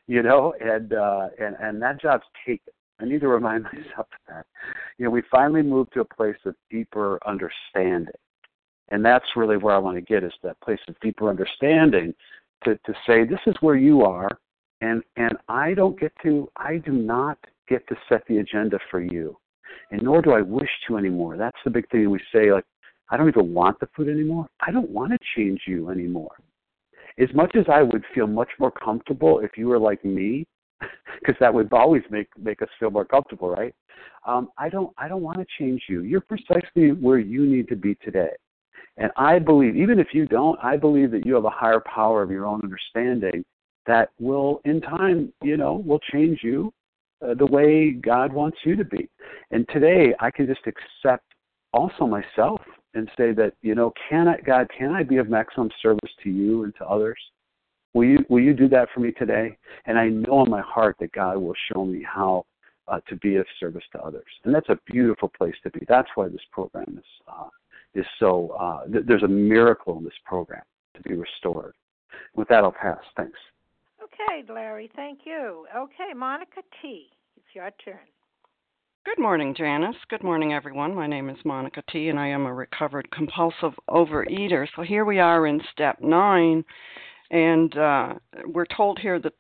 [0.08, 2.74] You know, and uh, and and that job's taken.
[3.00, 4.46] I need to remind myself of that.
[4.98, 8.14] You know, we finally moved to a place of deeper understanding.
[8.90, 12.14] And that's really where I want to get is that place of deeper understanding
[12.64, 14.40] to, to say this is where you are
[14.82, 19.02] and and I don't get to I do not get to set the agenda for
[19.02, 19.38] you.
[19.92, 21.38] And nor do I wish to anymore.
[21.38, 22.66] That's the big thing we say like
[23.10, 24.48] I don't even want the food anymore.
[24.62, 26.32] I don't want to change you anymore.
[27.18, 30.48] As much as I would feel much more comfortable if you were like me
[31.20, 33.74] because that would always make make us feel more comfortable, right?
[34.26, 36.02] Um, I don't I don't want to change you.
[36.02, 38.32] You're precisely where you need to be today.
[38.98, 42.22] And I believe, even if you don't, I believe that you have a higher power
[42.22, 43.46] of your own understanding
[43.88, 46.74] that will, in time, you know, will change you
[47.26, 49.10] uh, the way God wants you to be.
[49.52, 51.24] And today, I can just accept
[51.74, 52.62] also myself
[52.94, 56.30] and say that, you know, can I, God, can I be of maximum service to
[56.30, 57.20] you and to others?
[57.94, 59.58] Will you will you do that for me today?
[59.86, 62.46] And I know in my heart that God will show me how
[62.88, 65.86] uh, to be of service to others, and that's a beautiful place to be.
[65.88, 67.50] That's why this program is uh,
[67.96, 68.50] is so.
[68.60, 70.64] Uh, th- there's a miracle in this program
[70.96, 71.74] to be restored.
[72.36, 73.00] With that, I'll pass.
[73.18, 73.38] Thanks.
[74.04, 74.90] Okay, Larry.
[74.96, 75.66] Thank you.
[75.76, 77.08] Okay, Monica T.
[77.38, 78.00] It's your turn.
[79.06, 79.96] Good morning, Janice.
[80.10, 80.94] Good morning, everyone.
[80.94, 84.68] My name is Monica T., and I am a recovered compulsive overeater.
[84.76, 86.66] So here we are in step nine,
[87.32, 88.14] and uh,
[88.46, 89.34] we're told here that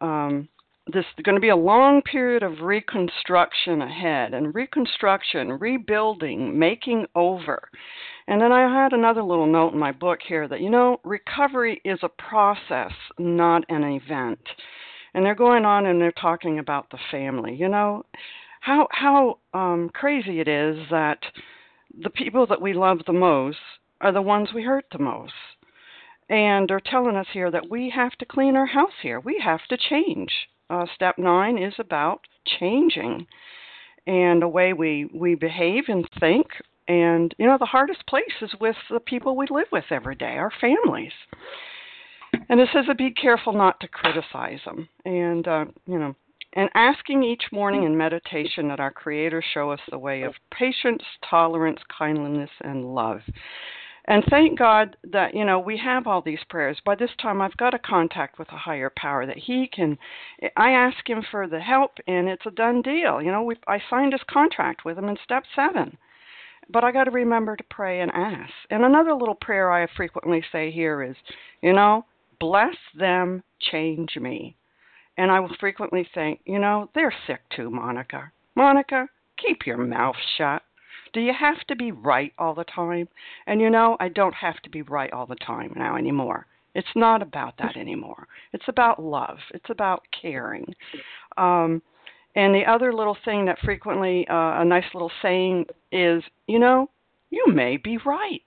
[0.00, 0.48] um,
[0.92, 7.06] this is going to be a long period of reconstruction ahead, and reconstruction, rebuilding, making
[7.14, 7.68] over.
[8.26, 11.80] And then I had another little note in my book here that, you know, recovery
[11.84, 14.40] is a process, not an event.
[15.14, 17.54] And they're going on and they're talking about the family.
[17.54, 18.04] You know,
[18.60, 21.18] how how um, crazy it is that
[22.00, 23.58] the people that we love the most
[24.00, 25.32] are the ones we hurt the most.
[26.32, 29.20] And they're telling us here that we have to clean our house here.
[29.20, 30.30] We have to change.
[30.70, 32.22] Uh, step nine is about
[32.58, 33.26] changing
[34.06, 36.46] and the way we, we behave and think.
[36.88, 40.38] And, you know, the hardest place is with the people we live with every day,
[40.38, 41.12] our families.
[42.48, 44.88] And it says to be careful not to criticize them.
[45.04, 46.14] And, uh, you know,
[46.54, 51.02] and asking each morning in meditation that our Creator show us the way of patience,
[51.28, 53.20] tolerance, kindliness, and love.
[54.06, 56.78] And thank God that, you know, we have all these prayers.
[56.84, 59.96] By this time, I've got a contact with a higher power that He can.
[60.56, 63.22] I ask Him for the help, and it's a done deal.
[63.22, 65.96] You know, we, I signed His contract with Him in step seven.
[66.68, 68.52] But I got to remember to pray and ask.
[68.70, 71.16] And another little prayer I frequently say here is,
[71.60, 72.04] you know,
[72.40, 74.56] bless them, change me.
[75.16, 78.32] And I will frequently think, you know, they're sick too, Monica.
[78.54, 80.62] Monica, keep your mouth shut.
[81.12, 83.08] Do you have to be right all the time?
[83.46, 86.46] And you know, I don't have to be right all the time now anymore.
[86.74, 88.26] It's not about that anymore.
[88.52, 89.38] It's about love.
[89.52, 90.74] It's about caring.
[91.36, 91.82] Um,
[92.34, 96.88] and the other little thing that frequently, uh, a nice little saying is, you know,
[97.28, 98.40] you may be right.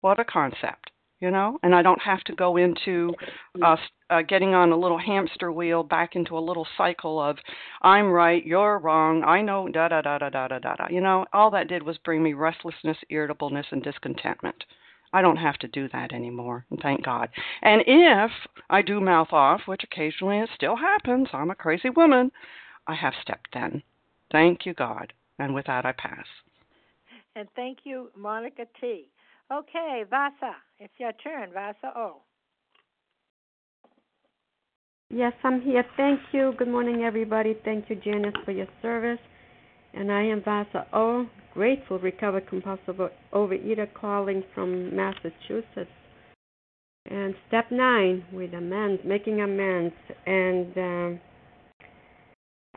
[0.00, 1.58] What a concept you know?
[1.62, 3.14] And i don't have to go into
[3.62, 3.76] uh,
[4.10, 7.38] uh getting on a little hamster wheel back into a little cycle of
[7.82, 11.26] i'm right you're wrong i know da da da da da da da you know
[11.32, 14.64] all that did was bring me restlessness irritableness and discontentment.
[15.12, 17.28] I don't have to do that anymore thank god.
[17.62, 18.30] And if
[18.68, 22.30] i do mouth off which occasionally it still happens i'm a crazy woman
[22.86, 23.82] i have step ten
[24.32, 25.12] thank you god.
[25.38, 26.26] And with that i pass.
[27.36, 29.08] And thank you monica t
[29.52, 31.52] Okay, Vasa, it's your turn.
[31.52, 32.22] Vasa O.
[35.10, 35.84] Yes, I'm here.
[35.96, 36.54] Thank you.
[36.58, 37.54] Good morning, everybody.
[37.64, 39.20] Thank you, Janice, for your service.
[39.92, 42.96] And I am Vasa O, grateful recovered compulsive
[43.32, 45.90] overeater calling from Massachusetts.
[47.10, 49.94] And step nine with amends, making amends.
[50.26, 51.20] And um,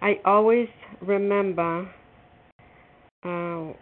[0.01, 0.67] I always
[1.01, 1.89] remember
[3.23, 3.73] uh,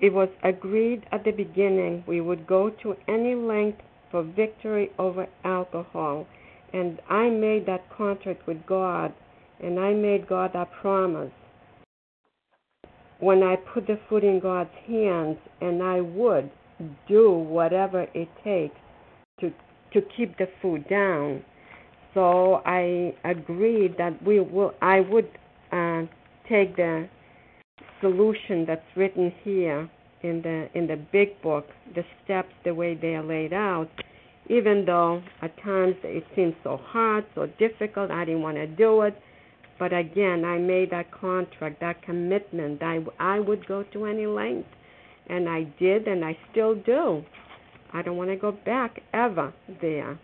[0.00, 5.26] it was agreed at the beginning we would go to any length for victory over
[5.44, 6.26] alcohol.
[6.72, 9.12] And I made that contract with God,
[9.62, 11.32] and I made God that promise.
[13.18, 16.50] When I put the food in God's hands, and I would
[17.06, 18.76] do whatever it takes
[19.40, 19.52] to
[19.92, 21.42] to keep the food down.
[22.14, 24.74] So I agreed that we will.
[24.80, 25.28] I would
[25.72, 26.02] uh,
[26.48, 27.08] take the
[28.00, 29.88] solution that's written here
[30.22, 33.88] in the in the big book, the steps the way they are laid out,
[34.48, 39.02] even though at times it seems so hard, so difficult, I didn't want to do
[39.02, 39.16] it.
[39.78, 42.82] But again, I made that contract, that commitment.
[42.82, 44.68] I, I would go to any length.
[45.28, 47.24] And I did, and I still do.
[47.92, 50.18] I don't want to go back ever there.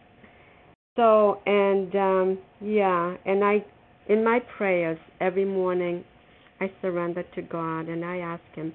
[0.97, 3.65] So, and um, yeah, and I,
[4.09, 6.05] in my prayers every morning,
[6.61, 8.73] I surrender to God and I ask Him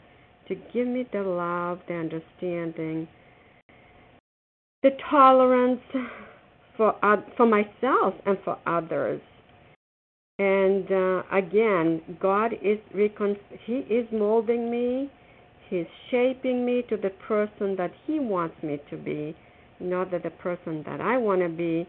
[0.48, 3.08] to give me the love, the understanding,
[4.84, 5.82] the tolerance
[6.78, 6.96] for
[7.38, 9.22] for myself and for others.
[10.40, 15.12] And uh, again, God is recon- He is molding me.
[15.70, 19.36] He's shaping me to the person that He wants me to be,
[19.80, 21.88] not that the person that I want to be,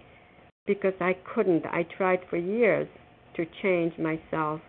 [0.66, 1.64] because I couldn't.
[1.66, 2.88] I tried for years
[3.36, 4.60] to change myself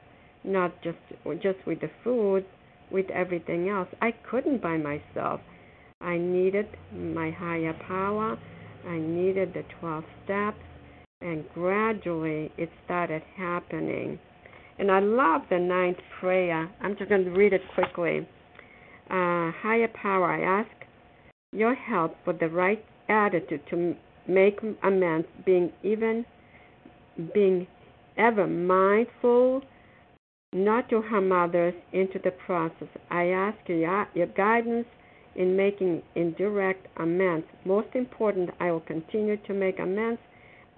[0.44, 0.98] not just
[1.42, 2.46] just with the food,
[2.92, 3.88] with everything else.
[4.02, 5.42] I couldn't by myself.
[6.02, 8.38] I needed my higher power.
[8.88, 10.60] I needed the 12 steps,
[11.22, 14.20] and gradually it started happening.
[14.78, 16.70] And I love the ninth prayer.
[16.82, 18.28] I'm just going to read it quickly.
[19.10, 20.70] Uh, higher power, I ask
[21.54, 23.96] your help with the right attitude to
[24.28, 26.26] make amends, being even,
[27.34, 27.68] being
[28.18, 29.62] ever mindful
[30.54, 32.88] not to harm others into the process.
[33.10, 34.88] I ask your, your guidance
[35.36, 37.46] in making indirect amends.
[37.66, 40.20] Most important, I will continue to make amends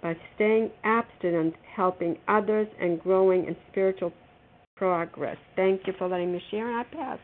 [0.01, 4.13] by staying abstinent, helping others, and growing in spiritual
[4.75, 5.37] progress.
[5.55, 7.19] Thank you for letting me share, and I pass.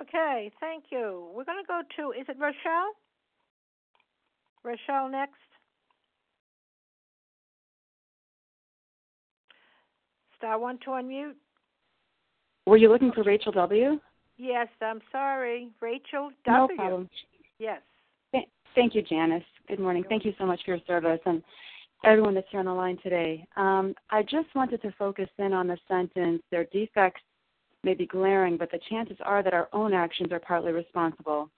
[0.00, 1.28] Okay, thank you.
[1.34, 2.92] We're going to go to, is it Rochelle?
[4.64, 5.34] Rochelle next.
[10.36, 11.32] Star one to unmute.
[12.68, 13.98] Were you looking for Rachel W?
[14.36, 15.70] Yes, I'm sorry.
[15.80, 16.68] Rachel W.
[16.68, 17.08] No problem.
[17.58, 17.80] Yes.
[18.74, 19.42] Thank you, Janice.
[19.68, 20.04] Good morning.
[20.06, 21.42] Thank you so much for your service and
[22.04, 23.46] everyone that's here on the line today.
[23.56, 27.22] Um, I just wanted to focus in on the sentence their defects
[27.84, 31.48] may be glaring, but the chances are that our own actions are partly responsible.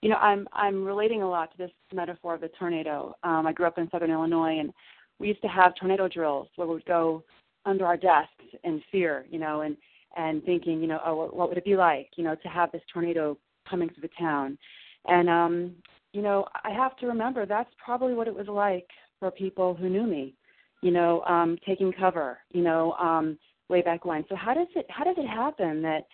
[0.00, 3.16] You know, I'm I'm relating a lot to this metaphor of the tornado.
[3.24, 4.72] Um, I grew up in Southern Illinois, and
[5.18, 7.24] we used to have tornado drills where we would go
[7.66, 9.76] under our desks in fear, you know, and
[10.16, 12.82] and thinking, you know, oh, what would it be like, you know, to have this
[12.92, 13.36] tornado
[13.68, 14.58] coming through the town?
[15.06, 15.72] And um,
[16.12, 18.86] you know, I have to remember that's probably what it was like
[19.18, 20.34] for people who knew me,
[20.82, 23.38] you know, um, taking cover, you know, um,
[23.68, 24.24] way back when.
[24.28, 26.06] So how does it how does it happen that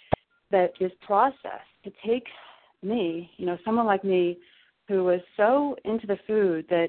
[0.50, 2.26] that this process to take
[2.82, 4.38] me, you know, someone like me
[4.86, 6.88] who was so into the food that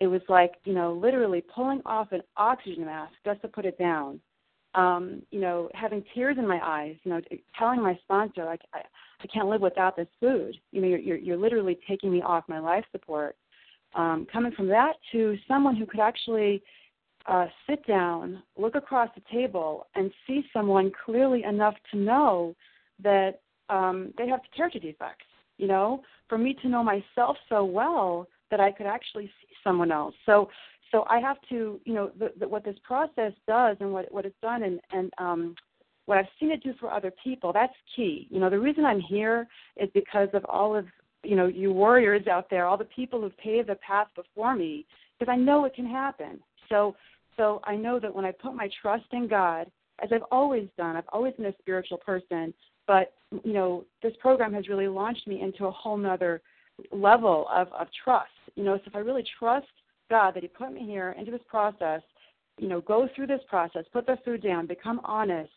[0.00, 3.78] it was like, you know, literally pulling off an oxygen mask just to put it
[3.78, 4.20] down
[4.74, 7.20] um, you know, having tears in my eyes, you know,
[7.58, 8.78] telling my sponsor like I,
[9.22, 10.56] I can't live without this food.
[10.70, 13.36] You know, you're you're, you're literally taking me off my life support.
[13.94, 16.62] Um, coming from that to someone who could actually
[17.26, 22.54] uh, sit down, look across the table, and see someone clearly enough to know
[23.02, 25.26] that um, they have character defects.
[25.58, 29.92] You know, for me to know myself so well that I could actually see someone
[29.92, 30.14] else.
[30.26, 30.48] So
[30.90, 34.26] so I have to, you know, the, the, what this process does and what what
[34.26, 35.54] it's done and and um,
[36.06, 37.52] what I've seen it do for other people.
[37.52, 38.26] That's key.
[38.30, 40.86] You know, the reason I'm here is because of all of
[41.22, 44.86] you know you warriors out there, all the people who've paved the path before me,
[45.18, 46.40] because I know it can happen.
[46.68, 46.96] So
[47.36, 49.70] so I know that when I put my trust in God,
[50.02, 52.52] as I've always done, I've always been a spiritual person,
[52.86, 53.12] but
[53.44, 56.42] you know this program has really launched me into a whole nother
[56.90, 58.30] level of of trust.
[58.56, 59.68] You know, so if I really trust
[60.10, 62.02] God that He put me here into this process,
[62.58, 65.50] you know, go through this process, put the food down, become honest,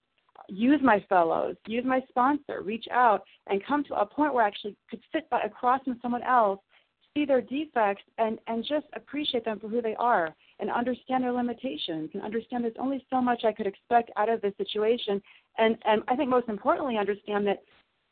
[0.48, 4.48] use my fellows, use my sponsor, reach out, and come to a point where I
[4.48, 6.60] actually could sit by, across from someone else,
[7.14, 11.32] see their defects, and, and just appreciate them for who they are and understand their
[11.32, 15.22] limitations and understand there's only so much I could expect out of this situation.
[15.58, 17.64] And, and I think most importantly, understand that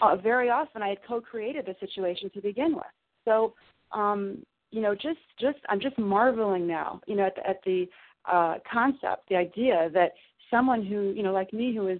[0.01, 2.83] uh, very often I had co created the situation to begin with.
[3.25, 3.53] So,
[3.91, 7.89] um, you know, just just I'm just marveling now, you know, at the, at the
[8.31, 10.13] uh, concept, the idea that
[10.49, 11.99] someone who, you know, like me, who is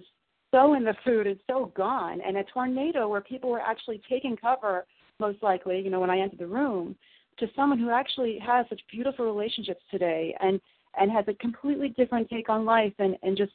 [0.50, 4.36] so in the food is so gone, and a tornado where people were actually taking
[4.36, 4.86] cover,
[5.18, 6.96] most likely, you know, when I entered the room,
[7.38, 10.60] to someone who actually has such beautiful relationships today, and
[10.98, 13.52] and has a completely different take on life, and and just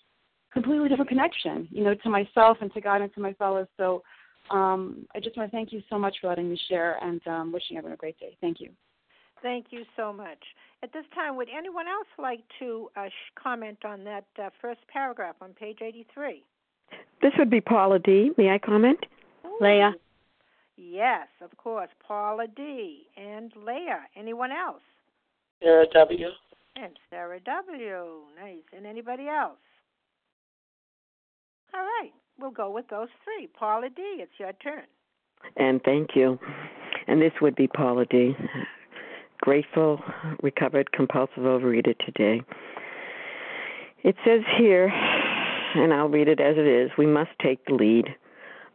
[0.53, 3.67] completely different connection, you know, to myself and to God and to my fellows.
[3.77, 4.03] So.
[4.49, 7.51] Um, I just want to thank you so much for letting me share and um,
[7.51, 8.37] wishing everyone a great day.
[8.39, 8.69] Thank you.
[9.41, 10.39] Thank you so much.
[10.83, 13.07] At this time, would anyone else like to uh,
[13.41, 16.43] comment on that uh, first paragraph on page 83?
[17.21, 18.31] This would be Paula D.
[18.37, 18.99] May I comment?
[19.45, 19.57] Ooh.
[19.59, 19.95] Leah.
[20.75, 21.89] Yes, of course.
[22.05, 23.07] Paula D.
[23.17, 24.01] and Leah.
[24.15, 24.83] Anyone else?
[25.61, 26.27] Sarah W.
[26.75, 28.05] And Sarah W.
[28.39, 28.63] Nice.
[28.75, 29.57] And anybody else?
[31.73, 32.11] All right.
[32.39, 33.47] We'll go with those three.
[33.47, 34.83] Paula D., it's your turn.
[35.55, 36.39] And thank you.
[37.07, 38.35] And this would be Paula D
[39.47, 40.01] grateful,
[40.43, 42.41] recovered compulsive overeater today.
[44.03, 48.07] It says here, and I'll read it as it is we must take the lead.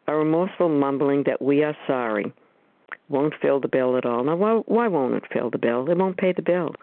[0.08, 2.32] A remorseful mumbling that we are sorry
[3.10, 4.24] won't fill the bill at all.
[4.24, 5.90] Now, why, why won't it fill the bill?
[5.90, 6.74] It won't pay the bill.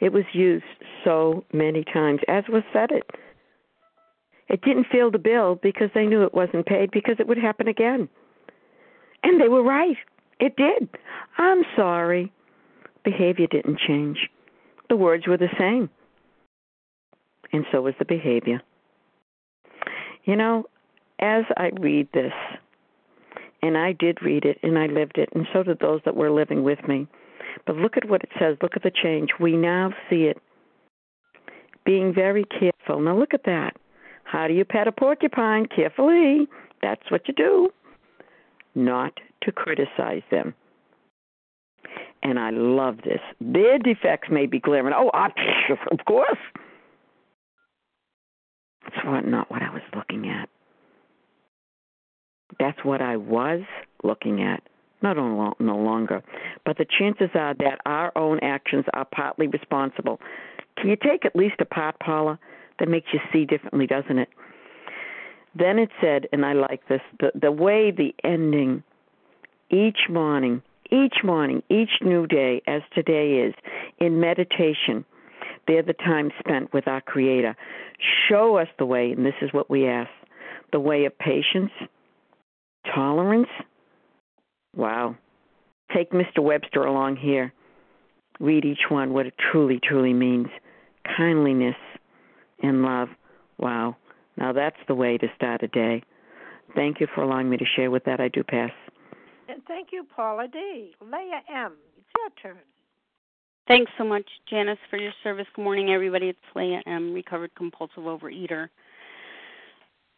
[0.00, 0.64] It was used
[1.02, 3.08] so many times, as was said it.
[4.50, 7.68] It didn't fill the bill because they knew it wasn't paid because it would happen
[7.68, 8.06] again.
[9.22, 9.96] And they were right.
[10.40, 10.90] It did.
[11.38, 12.30] I'm sorry
[13.04, 14.28] behavior didn't change.
[14.88, 15.90] The words were the same.
[17.52, 18.62] And so was the behavior.
[20.24, 20.64] You know,
[21.18, 22.32] as I read this,
[23.62, 26.30] and I did read it and I lived it, and so did those that were
[26.30, 27.06] living with me.
[27.66, 28.56] But look at what it says.
[28.62, 29.30] Look at the change.
[29.38, 30.38] We now see it
[31.84, 33.00] being very careful.
[33.00, 33.76] Now look at that.
[34.24, 35.66] How do you pet a porcupine?
[35.66, 36.46] Carefully.
[36.82, 37.70] That's what you do.
[38.74, 40.54] Not to criticize them.
[42.22, 43.20] And I love this.
[43.40, 44.92] Their defects may be glaring.
[44.94, 45.28] Oh, I,
[45.90, 46.38] of course.
[48.84, 50.48] That's what, not what I was looking at.
[52.58, 53.60] That's what I was
[54.02, 54.62] looking at.
[55.02, 56.22] Not no, no longer.
[56.66, 60.20] But the chances are that our own actions are partly responsible.
[60.76, 62.38] Can you take at least a part, Paula?
[62.78, 64.28] That makes you see differently, doesn't it?
[65.54, 68.82] Then it said, and I like this, the, the way the ending
[69.70, 70.62] each morning,
[70.92, 73.54] each morning, each new day, as today is,
[73.98, 75.04] in meditation,
[75.66, 77.56] they're the time spent with our Creator.
[78.28, 80.10] Show us the way, and this is what we ask
[80.72, 81.72] the way of patience,
[82.94, 83.48] tolerance.
[84.76, 85.16] Wow.
[85.94, 86.38] Take Mr.
[86.38, 87.52] Webster along here.
[88.38, 90.46] Read each one, what it truly, truly means
[91.16, 91.74] kindliness
[92.62, 93.08] and love.
[93.58, 93.96] Wow.
[94.36, 96.02] Now that's the way to start a day.
[96.74, 98.20] Thank you for allowing me to share with that.
[98.20, 98.70] I do pass.
[99.60, 100.94] And thank you, Paula D.
[101.02, 101.74] Leah M.
[101.98, 102.62] It's your turn.
[103.68, 105.44] Thanks so much, Janice, for your service.
[105.54, 106.28] Good morning, everybody.
[106.28, 108.70] It's Leah M., recovered compulsive overeater.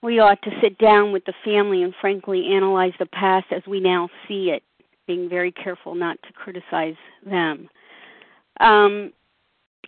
[0.01, 3.80] We ought to sit down with the family and frankly analyze the past as we
[3.80, 4.62] now see it,
[5.09, 6.95] being very careful not to criticize
[7.26, 7.68] them.
[8.61, 9.12] Um,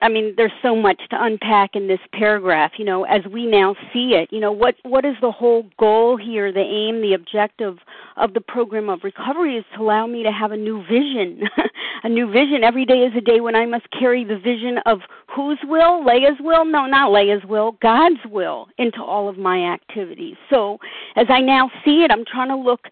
[0.02, 2.72] I mean, there's so much to unpack in this paragraph.
[2.78, 6.16] You know, as we now see it, you know, what what is the whole goal
[6.16, 7.78] here, the aim, the objective
[8.16, 11.42] of the program of recovery is to allow me to have a new vision,
[12.02, 12.64] a new vision.
[12.64, 15.00] Every day is a day when I must carry the vision of
[15.34, 20.36] whose will, Leah's will, no, not Leah's will, God's will into all of my activities.
[20.50, 20.78] So,
[21.16, 22.88] as I now see it, I'm trying to look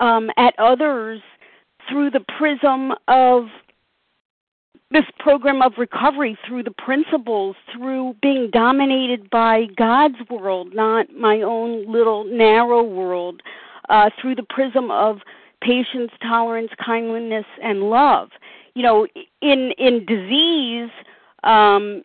[0.00, 1.20] um, at others
[1.88, 3.44] through the prism of
[4.90, 11.42] this program of recovery through the principles, through being dominated by God's world, not my
[11.42, 13.42] own little narrow world,
[13.88, 15.18] uh, through the prism of
[15.60, 18.30] patience, tolerance, kindliness, and love.
[18.74, 19.06] You know,
[19.42, 20.90] in in disease,
[21.42, 22.02] um,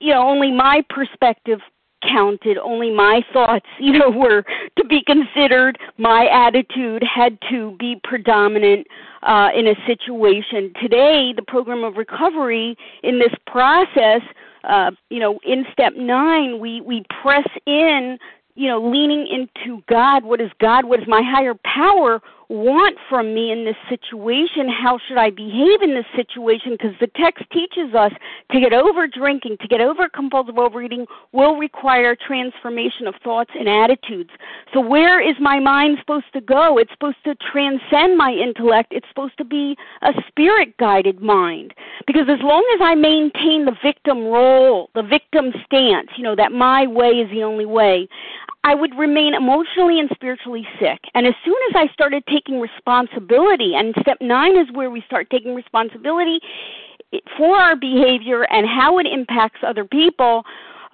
[0.00, 1.60] you know, only my perspective
[2.02, 2.58] counted.
[2.58, 4.44] Only my thoughts, you know, were
[4.76, 5.78] to be considered.
[5.98, 8.86] My attitude had to be predominant
[9.22, 10.72] uh, in a situation.
[10.80, 14.20] Today, the program of recovery in this process,
[14.64, 18.18] uh, you know, in step nine, we we press in
[18.54, 20.24] you know, leaning into God.
[20.24, 20.84] What is God?
[20.84, 22.20] What is my higher power
[22.52, 24.68] want from me in this situation?
[24.68, 26.72] How should I behave in this situation?
[26.72, 28.12] Because the text teaches us
[28.52, 33.68] to get over drinking, to get over compulsive overeating, will require transformation of thoughts and
[33.68, 34.30] attitudes.
[34.74, 36.78] So, where is my mind supposed to go?
[36.78, 38.92] It's supposed to transcend my intellect.
[38.92, 41.72] It's supposed to be a spirit guided mind.
[42.06, 46.52] Because as long as I maintain the victim role, the victim stance, you know, that
[46.52, 48.08] my way is the only way,
[48.64, 51.00] I would remain emotionally and spiritually sick.
[51.14, 55.28] And as soon as I started taking responsibility, and step nine is where we start
[55.30, 56.40] taking responsibility
[57.36, 60.44] for our behavior and how it impacts other people,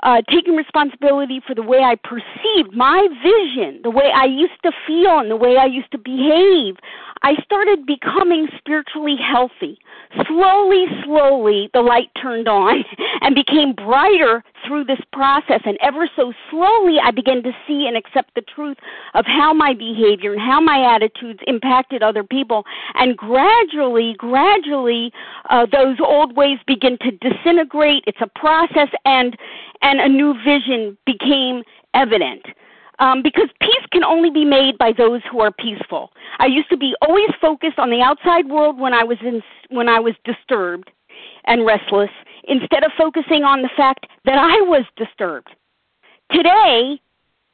[0.03, 4.73] uh, taking responsibility for the way I perceived my vision, the way I used to
[4.87, 6.77] feel, and the way I used to behave,
[7.23, 9.79] I started becoming spiritually healthy.
[10.27, 12.85] Slowly, slowly, the light turned on
[13.21, 15.61] and became brighter through this process.
[15.65, 18.77] And ever so slowly, I began to see and accept the truth
[19.15, 22.65] of how my behavior and how my attitudes impacted other people.
[22.95, 25.13] And gradually, gradually,
[25.51, 28.05] uh, those old ways begin to disintegrate.
[28.07, 29.37] It's a process, and
[29.89, 31.63] and a new vision became
[31.95, 32.45] evident.
[33.01, 36.11] Um, because peace can only be made by those who are peaceful.
[36.41, 39.89] I used to be always focused on the outside world when I was in, when
[39.89, 40.91] I was disturbed
[41.45, 42.11] and restless,
[42.49, 45.49] instead of focusing on the fact that I was disturbed.
[46.33, 47.01] Today,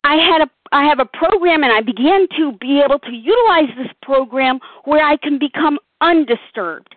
[0.03, 3.69] I had a I have a program and I began to be able to utilize
[3.77, 6.97] this program where I can become undisturbed.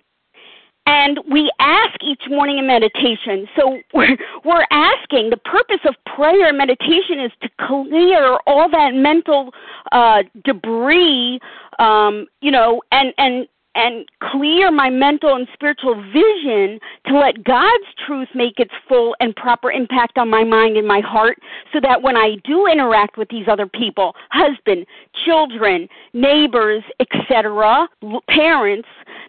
[0.87, 3.45] And we ask each morning in meditation.
[3.57, 9.53] So we're, asking, the purpose of prayer and meditation is to clear all that mental
[9.91, 11.41] uh, debris,
[11.77, 17.85] um, you know, and, and and clear my mental and spiritual vision to let God's
[18.05, 21.37] truth make its full and proper impact on my mind and my heart
[21.71, 24.87] so that when I do interact with these other people, husband,
[25.23, 27.87] children, neighbors, etc.,
[28.27, 28.87] parents,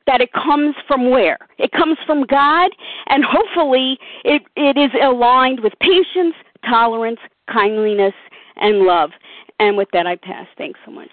[0.08, 1.38] that it comes from where?
[1.58, 2.70] It comes from God
[3.06, 6.34] and hopefully it, it is aligned with patience,
[6.68, 7.20] tolerance,
[7.52, 8.14] kindliness,
[8.56, 9.10] and love.
[9.60, 10.46] And with that I pass.
[10.56, 11.10] Thanks so much.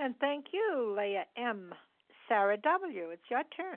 [0.00, 1.74] And thank you, Leah M.
[2.28, 3.76] Sarah W., it's your turn.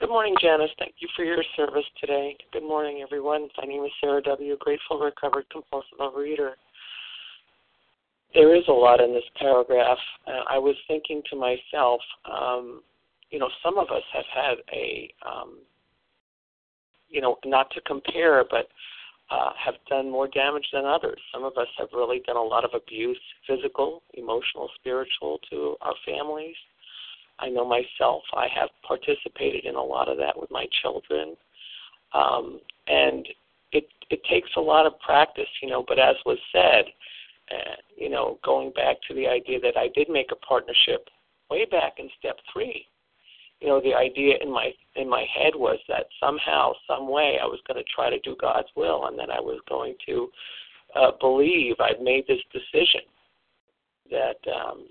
[0.00, 0.70] Good morning, Janice.
[0.80, 2.36] Thank you for your service today.
[2.52, 3.48] Good morning, everyone.
[3.56, 6.54] My name is Sarah W., grateful, recovered, compulsive overeater.
[8.34, 9.98] There is a lot in this paragraph.
[10.26, 12.82] Uh, I was thinking to myself, um,
[13.32, 15.58] you know, some of us have had a, um,
[17.08, 18.68] you know, not to compare, but
[19.30, 21.18] uh, have done more damage than others.
[21.32, 25.94] Some of us have really done a lot of abuse, physical, emotional, spiritual, to our
[26.06, 26.54] families.
[27.38, 31.34] I know myself, I have participated in a lot of that with my children.
[32.12, 33.26] Um, and
[33.72, 36.84] it, it takes a lot of practice, you know, but as was said,
[37.50, 41.08] uh, you know, going back to the idea that I did make a partnership
[41.50, 42.86] way back in step three
[43.62, 47.46] you know the idea in my in my head was that somehow some way i
[47.46, 50.28] was going to try to do god's will and that i was going to
[50.96, 53.02] uh, believe i'd made this decision
[54.10, 54.88] that um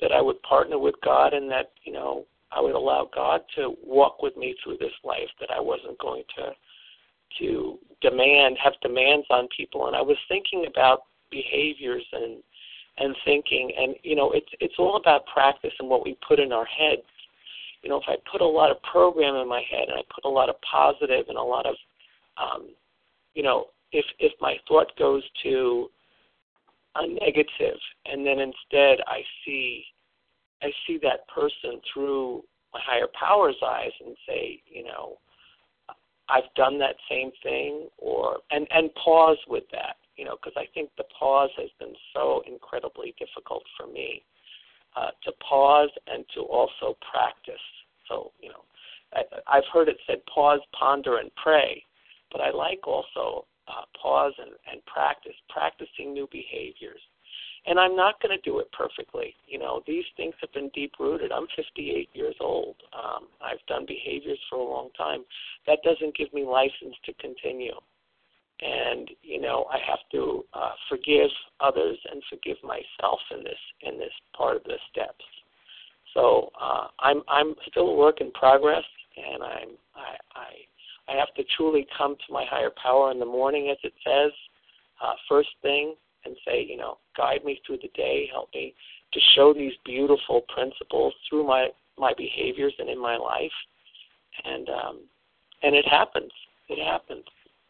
[0.00, 3.74] that i would partner with god and that you know i would allow god to
[3.84, 6.50] walk with me through this life that i wasn't going to
[7.38, 9.86] to demand have demands on people.
[9.86, 12.42] And i was thinking about behaviors and
[12.98, 16.52] and thinking and you know it's it's all about practice and what we put in
[16.52, 17.02] our heads
[17.82, 20.24] you know, if I put a lot of program in my head and I put
[20.24, 21.74] a lot of positive and a lot of,
[22.36, 22.68] um,
[23.34, 25.88] you know, if if my thought goes to
[26.96, 29.84] a negative and then instead I see
[30.62, 32.42] I see that person through
[32.74, 35.18] my higher power's eyes and say, you know,
[36.28, 40.66] I've done that same thing or and and pause with that, you know, because I
[40.74, 44.22] think the pause has been so incredibly difficult for me
[44.96, 47.62] uh, to pause and to also practice.
[48.08, 48.64] So, you know,
[49.14, 49.22] I,
[49.58, 51.82] I've heard it said pause, ponder, and pray,
[52.32, 57.00] but I like also uh, pause and, and practice, practicing new behaviors.
[57.66, 59.34] And I'm not going to do it perfectly.
[59.46, 61.30] You know, these things have been deep rooted.
[61.30, 62.76] I'm 58 years old.
[62.96, 65.24] Um, I've done behaviors for a long time.
[65.66, 67.74] That doesn't give me license to continue
[68.60, 71.30] and you know I have to uh, forgive
[71.60, 75.24] others and forgive myself in this in this part of the steps.
[76.14, 78.84] So uh, I'm I'm still a work in progress,
[79.16, 83.26] and I'm I, I I have to truly come to my higher power in the
[83.26, 84.32] morning, as it says,
[85.02, 85.94] uh, first thing,
[86.24, 88.74] and say, you know, guide me through the day, help me
[89.12, 93.52] to show these beautiful principles through my my behaviors and in my life,
[94.44, 95.00] and um,
[95.62, 96.32] and it happens.
[96.68, 97.24] It happens.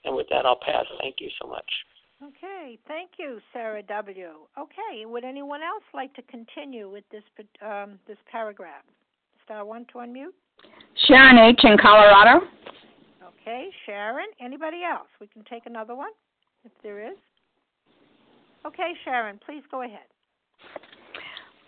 [0.04, 0.84] And with that, I'll pass.
[1.00, 1.64] Thank you so much.
[2.22, 4.28] Okay, thank you, Sarah W.
[4.58, 7.22] Okay, would anyone else like to continue with this
[7.66, 8.84] um, this paragraph?
[9.44, 10.34] Star one to unmute.
[11.08, 11.60] Sharon H.
[11.64, 12.46] in Colorado.
[13.24, 14.26] Okay, Sharon.
[14.38, 15.08] Anybody else?
[15.18, 16.10] We can take another one
[16.64, 17.16] if there is.
[18.66, 20.06] Okay, Sharon, please go ahead.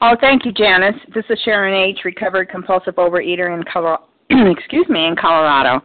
[0.02, 1.00] Oh, thank you, Janice.
[1.14, 4.04] This is Sharon H., recovered compulsive overeater in Colorado.
[4.30, 5.82] excuse me, in Colorado.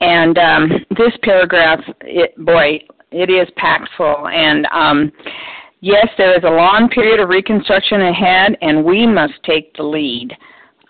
[0.00, 2.80] And um, this paragraph, it, boy,
[3.10, 4.28] it is packed full.
[4.28, 5.12] And um,
[5.80, 10.36] yes, there is a long period of reconstruction ahead, and we must take the lead.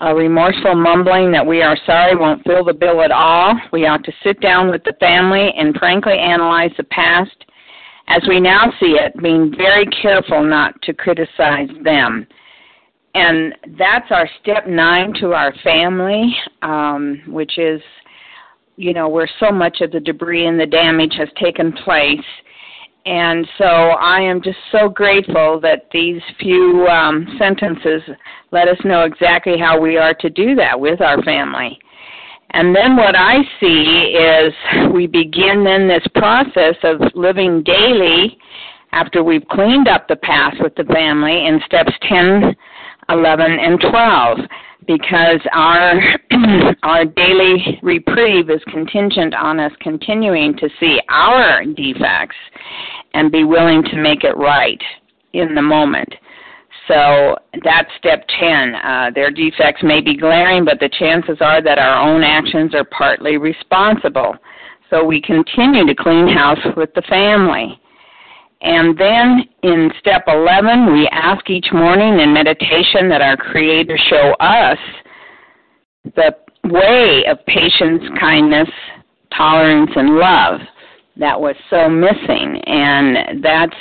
[0.00, 3.54] A remorseful mumbling that we are sorry won't fill the bill at all.
[3.72, 7.44] We ought to sit down with the family and frankly analyze the past
[8.08, 12.26] as we now see it, being very careful not to criticize them.
[13.14, 17.80] And that's our step nine to our family, um, which is
[18.78, 22.24] you know, where so much of the debris and the damage has taken place.
[23.04, 28.02] And so I am just so grateful that these few um, sentences
[28.52, 31.78] let us know exactly how we are to do that with our family.
[32.50, 34.54] And then what I see is
[34.92, 38.38] we begin then this process of living daily
[38.92, 42.54] after we've cleaned up the past with the family in steps 10,
[43.08, 44.38] 11, and 12
[44.86, 46.00] because our
[46.82, 52.36] our daily reprieve is contingent on us continuing to see our defects
[53.14, 54.82] and be willing to make it right
[55.34, 56.08] in the moment.
[56.88, 58.74] So that's step 10.
[58.74, 62.84] Uh, their defects may be glaring, but the chances are that our own actions are
[62.84, 64.34] partly responsible.
[64.88, 67.78] So we continue to clean house with the family.
[68.60, 74.34] And then in step 11, we ask each morning in meditation that our Creator show
[74.40, 74.78] us
[76.16, 76.34] the
[76.64, 78.68] way of patience, kindness,
[79.36, 80.60] tolerance, and love
[81.18, 82.60] that was so missing.
[82.66, 83.76] And that's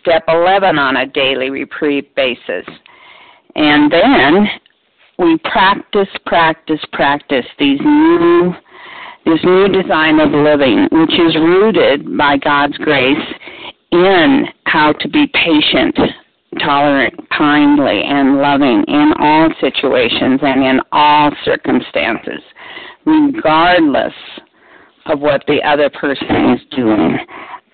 [0.00, 2.66] step 11 on a daily reprieve basis.
[3.54, 4.46] And then
[5.18, 8.54] we practice, practice, practice these new
[9.26, 13.18] this new design of living, which is rooted by God's grace
[13.92, 15.98] in how to be patient,
[16.60, 22.42] tolerant, kindly, and loving in all situations and in all circumstances.
[23.06, 24.14] regardless
[25.06, 27.18] of what the other person is doing.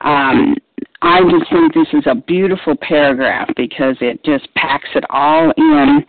[0.02, 0.56] Um,
[1.02, 6.04] I just think this is a beautiful paragraph because it just packs it all in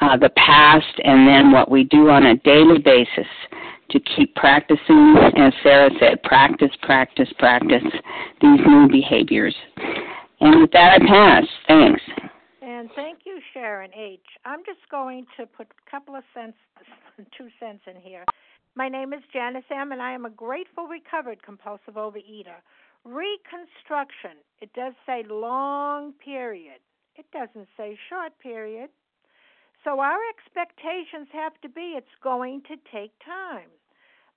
[0.00, 3.26] uh, the past and then what we do on a daily basis
[3.90, 7.84] to keep practicing, as Sarah said, practice, practice, practice
[8.40, 9.54] these new behaviors.
[10.40, 11.44] And with that, I pass.
[11.68, 12.02] Thanks.
[12.62, 14.20] And thank you, Sharon H.
[14.44, 16.56] I'm just going to put a couple of cents,
[17.38, 18.24] two cents in here.
[18.74, 22.60] My name is Janice M., and I am a grateful, recovered compulsive overeater.
[23.04, 26.80] Reconstruction, it does say long period,
[27.14, 28.90] it doesn't say short period.
[29.86, 33.70] So our expectations have to be it's going to take time.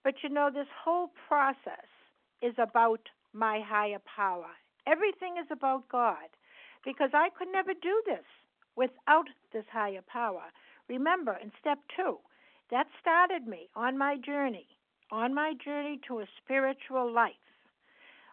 [0.03, 1.89] But you know, this whole process
[2.43, 3.01] is about
[3.33, 4.51] my higher power.
[4.85, 6.29] Everything is about God
[6.85, 8.25] because I could never do this
[8.75, 10.53] without this higher power.
[10.87, 12.19] Remember, in step two,
[12.69, 14.67] that started me on my journey,
[15.11, 17.33] on my journey to a spiritual life.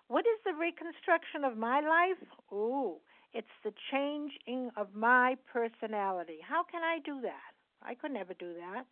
[0.08, 2.28] What is the reconstruction of my life?
[2.52, 2.96] Ooh,
[3.36, 6.38] it's the changing of my personality.
[6.42, 7.52] How can I do that?
[7.82, 8.86] I could never do that.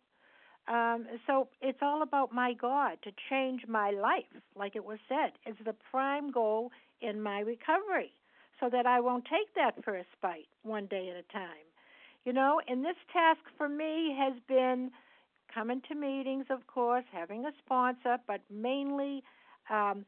[0.71, 5.31] Um, so it's all about my God to change my life, like it was said,
[5.47, 6.71] is the prime goal
[7.01, 8.11] in my recovery,
[8.59, 11.65] so that I won't take that first bite one day at a time.
[12.23, 14.91] You know, and this task for me has been
[15.53, 19.23] coming to meetings, of course, having a sponsor, but mainly
[19.71, 20.05] um,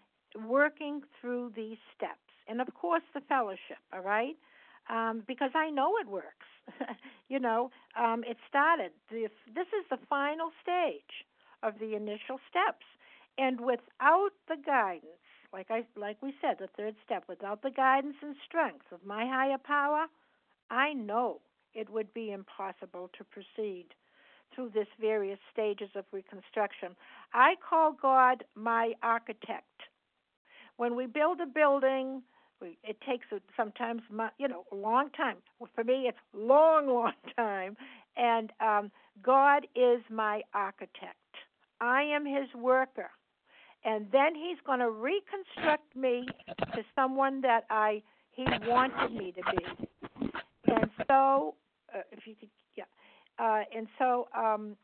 [0.47, 4.35] working through these steps and of course the fellowship all right?
[4.89, 6.47] Um, because i know it works
[7.29, 7.71] you know?
[7.99, 11.25] Um, it started this, this is the final stage
[11.63, 12.85] of the initial steps.
[13.37, 18.15] And without the guidance like i like we said the third step without the guidance
[18.21, 20.07] and strength of my higher power
[20.69, 21.39] i know
[21.73, 23.85] it would be impossible to proceed
[24.53, 26.95] through this various stages of reconstruction.
[27.33, 29.83] I call god my architect.
[30.77, 32.23] When we build a building
[32.61, 34.01] we, it takes sometimes
[34.37, 35.37] you know a long time.
[35.75, 37.75] For me, it's long, long time.
[38.15, 38.91] And um,
[39.21, 41.15] God is my architect.
[41.79, 43.09] I am His worker,
[43.85, 46.27] and then He's going to reconstruct me
[46.73, 48.01] to someone that I
[48.31, 50.31] He wanted me to be.
[50.67, 51.55] And so,
[51.95, 52.83] uh, if you could, yeah.
[53.39, 54.75] Uh, and so, um,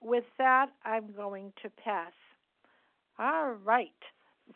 [0.00, 2.12] with that, I'm going to pass.
[3.18, 3.90] All right.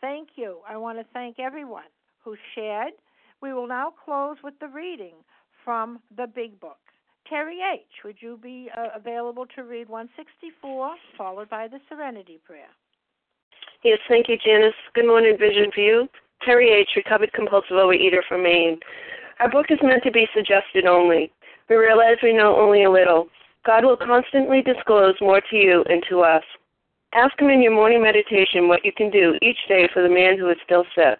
[0.01, 0.59] Thank you.
[0.67, 1.83] I want to thank everyone
[2.23, 2.93] who shared.
[3.41, 5.15] We will now close with the reading
[5.63, 6.77] from the Big Book.
[7.27, 12.69] Terry H., would you be uh, available to read 164, followed by the Serenity Prayer?
[13.83, 14.73] Yes, thank you, Janice.
[14.93, 16.09] Good morning, Vision for You.
[16.43, 18.79] Terry H., recovered compulsive overeater from Maine.
[19.39, 21.31] Our book is meant to be suggested only.
[21.69, 23.27] We realize we know only a little.
[23.65, 26.43] God will constantly disclose more to you and to us.
[27.13, 30.37] Ask Him in your morning meditation what you can do each day for the man
[30.37, 31.19] who is still sick.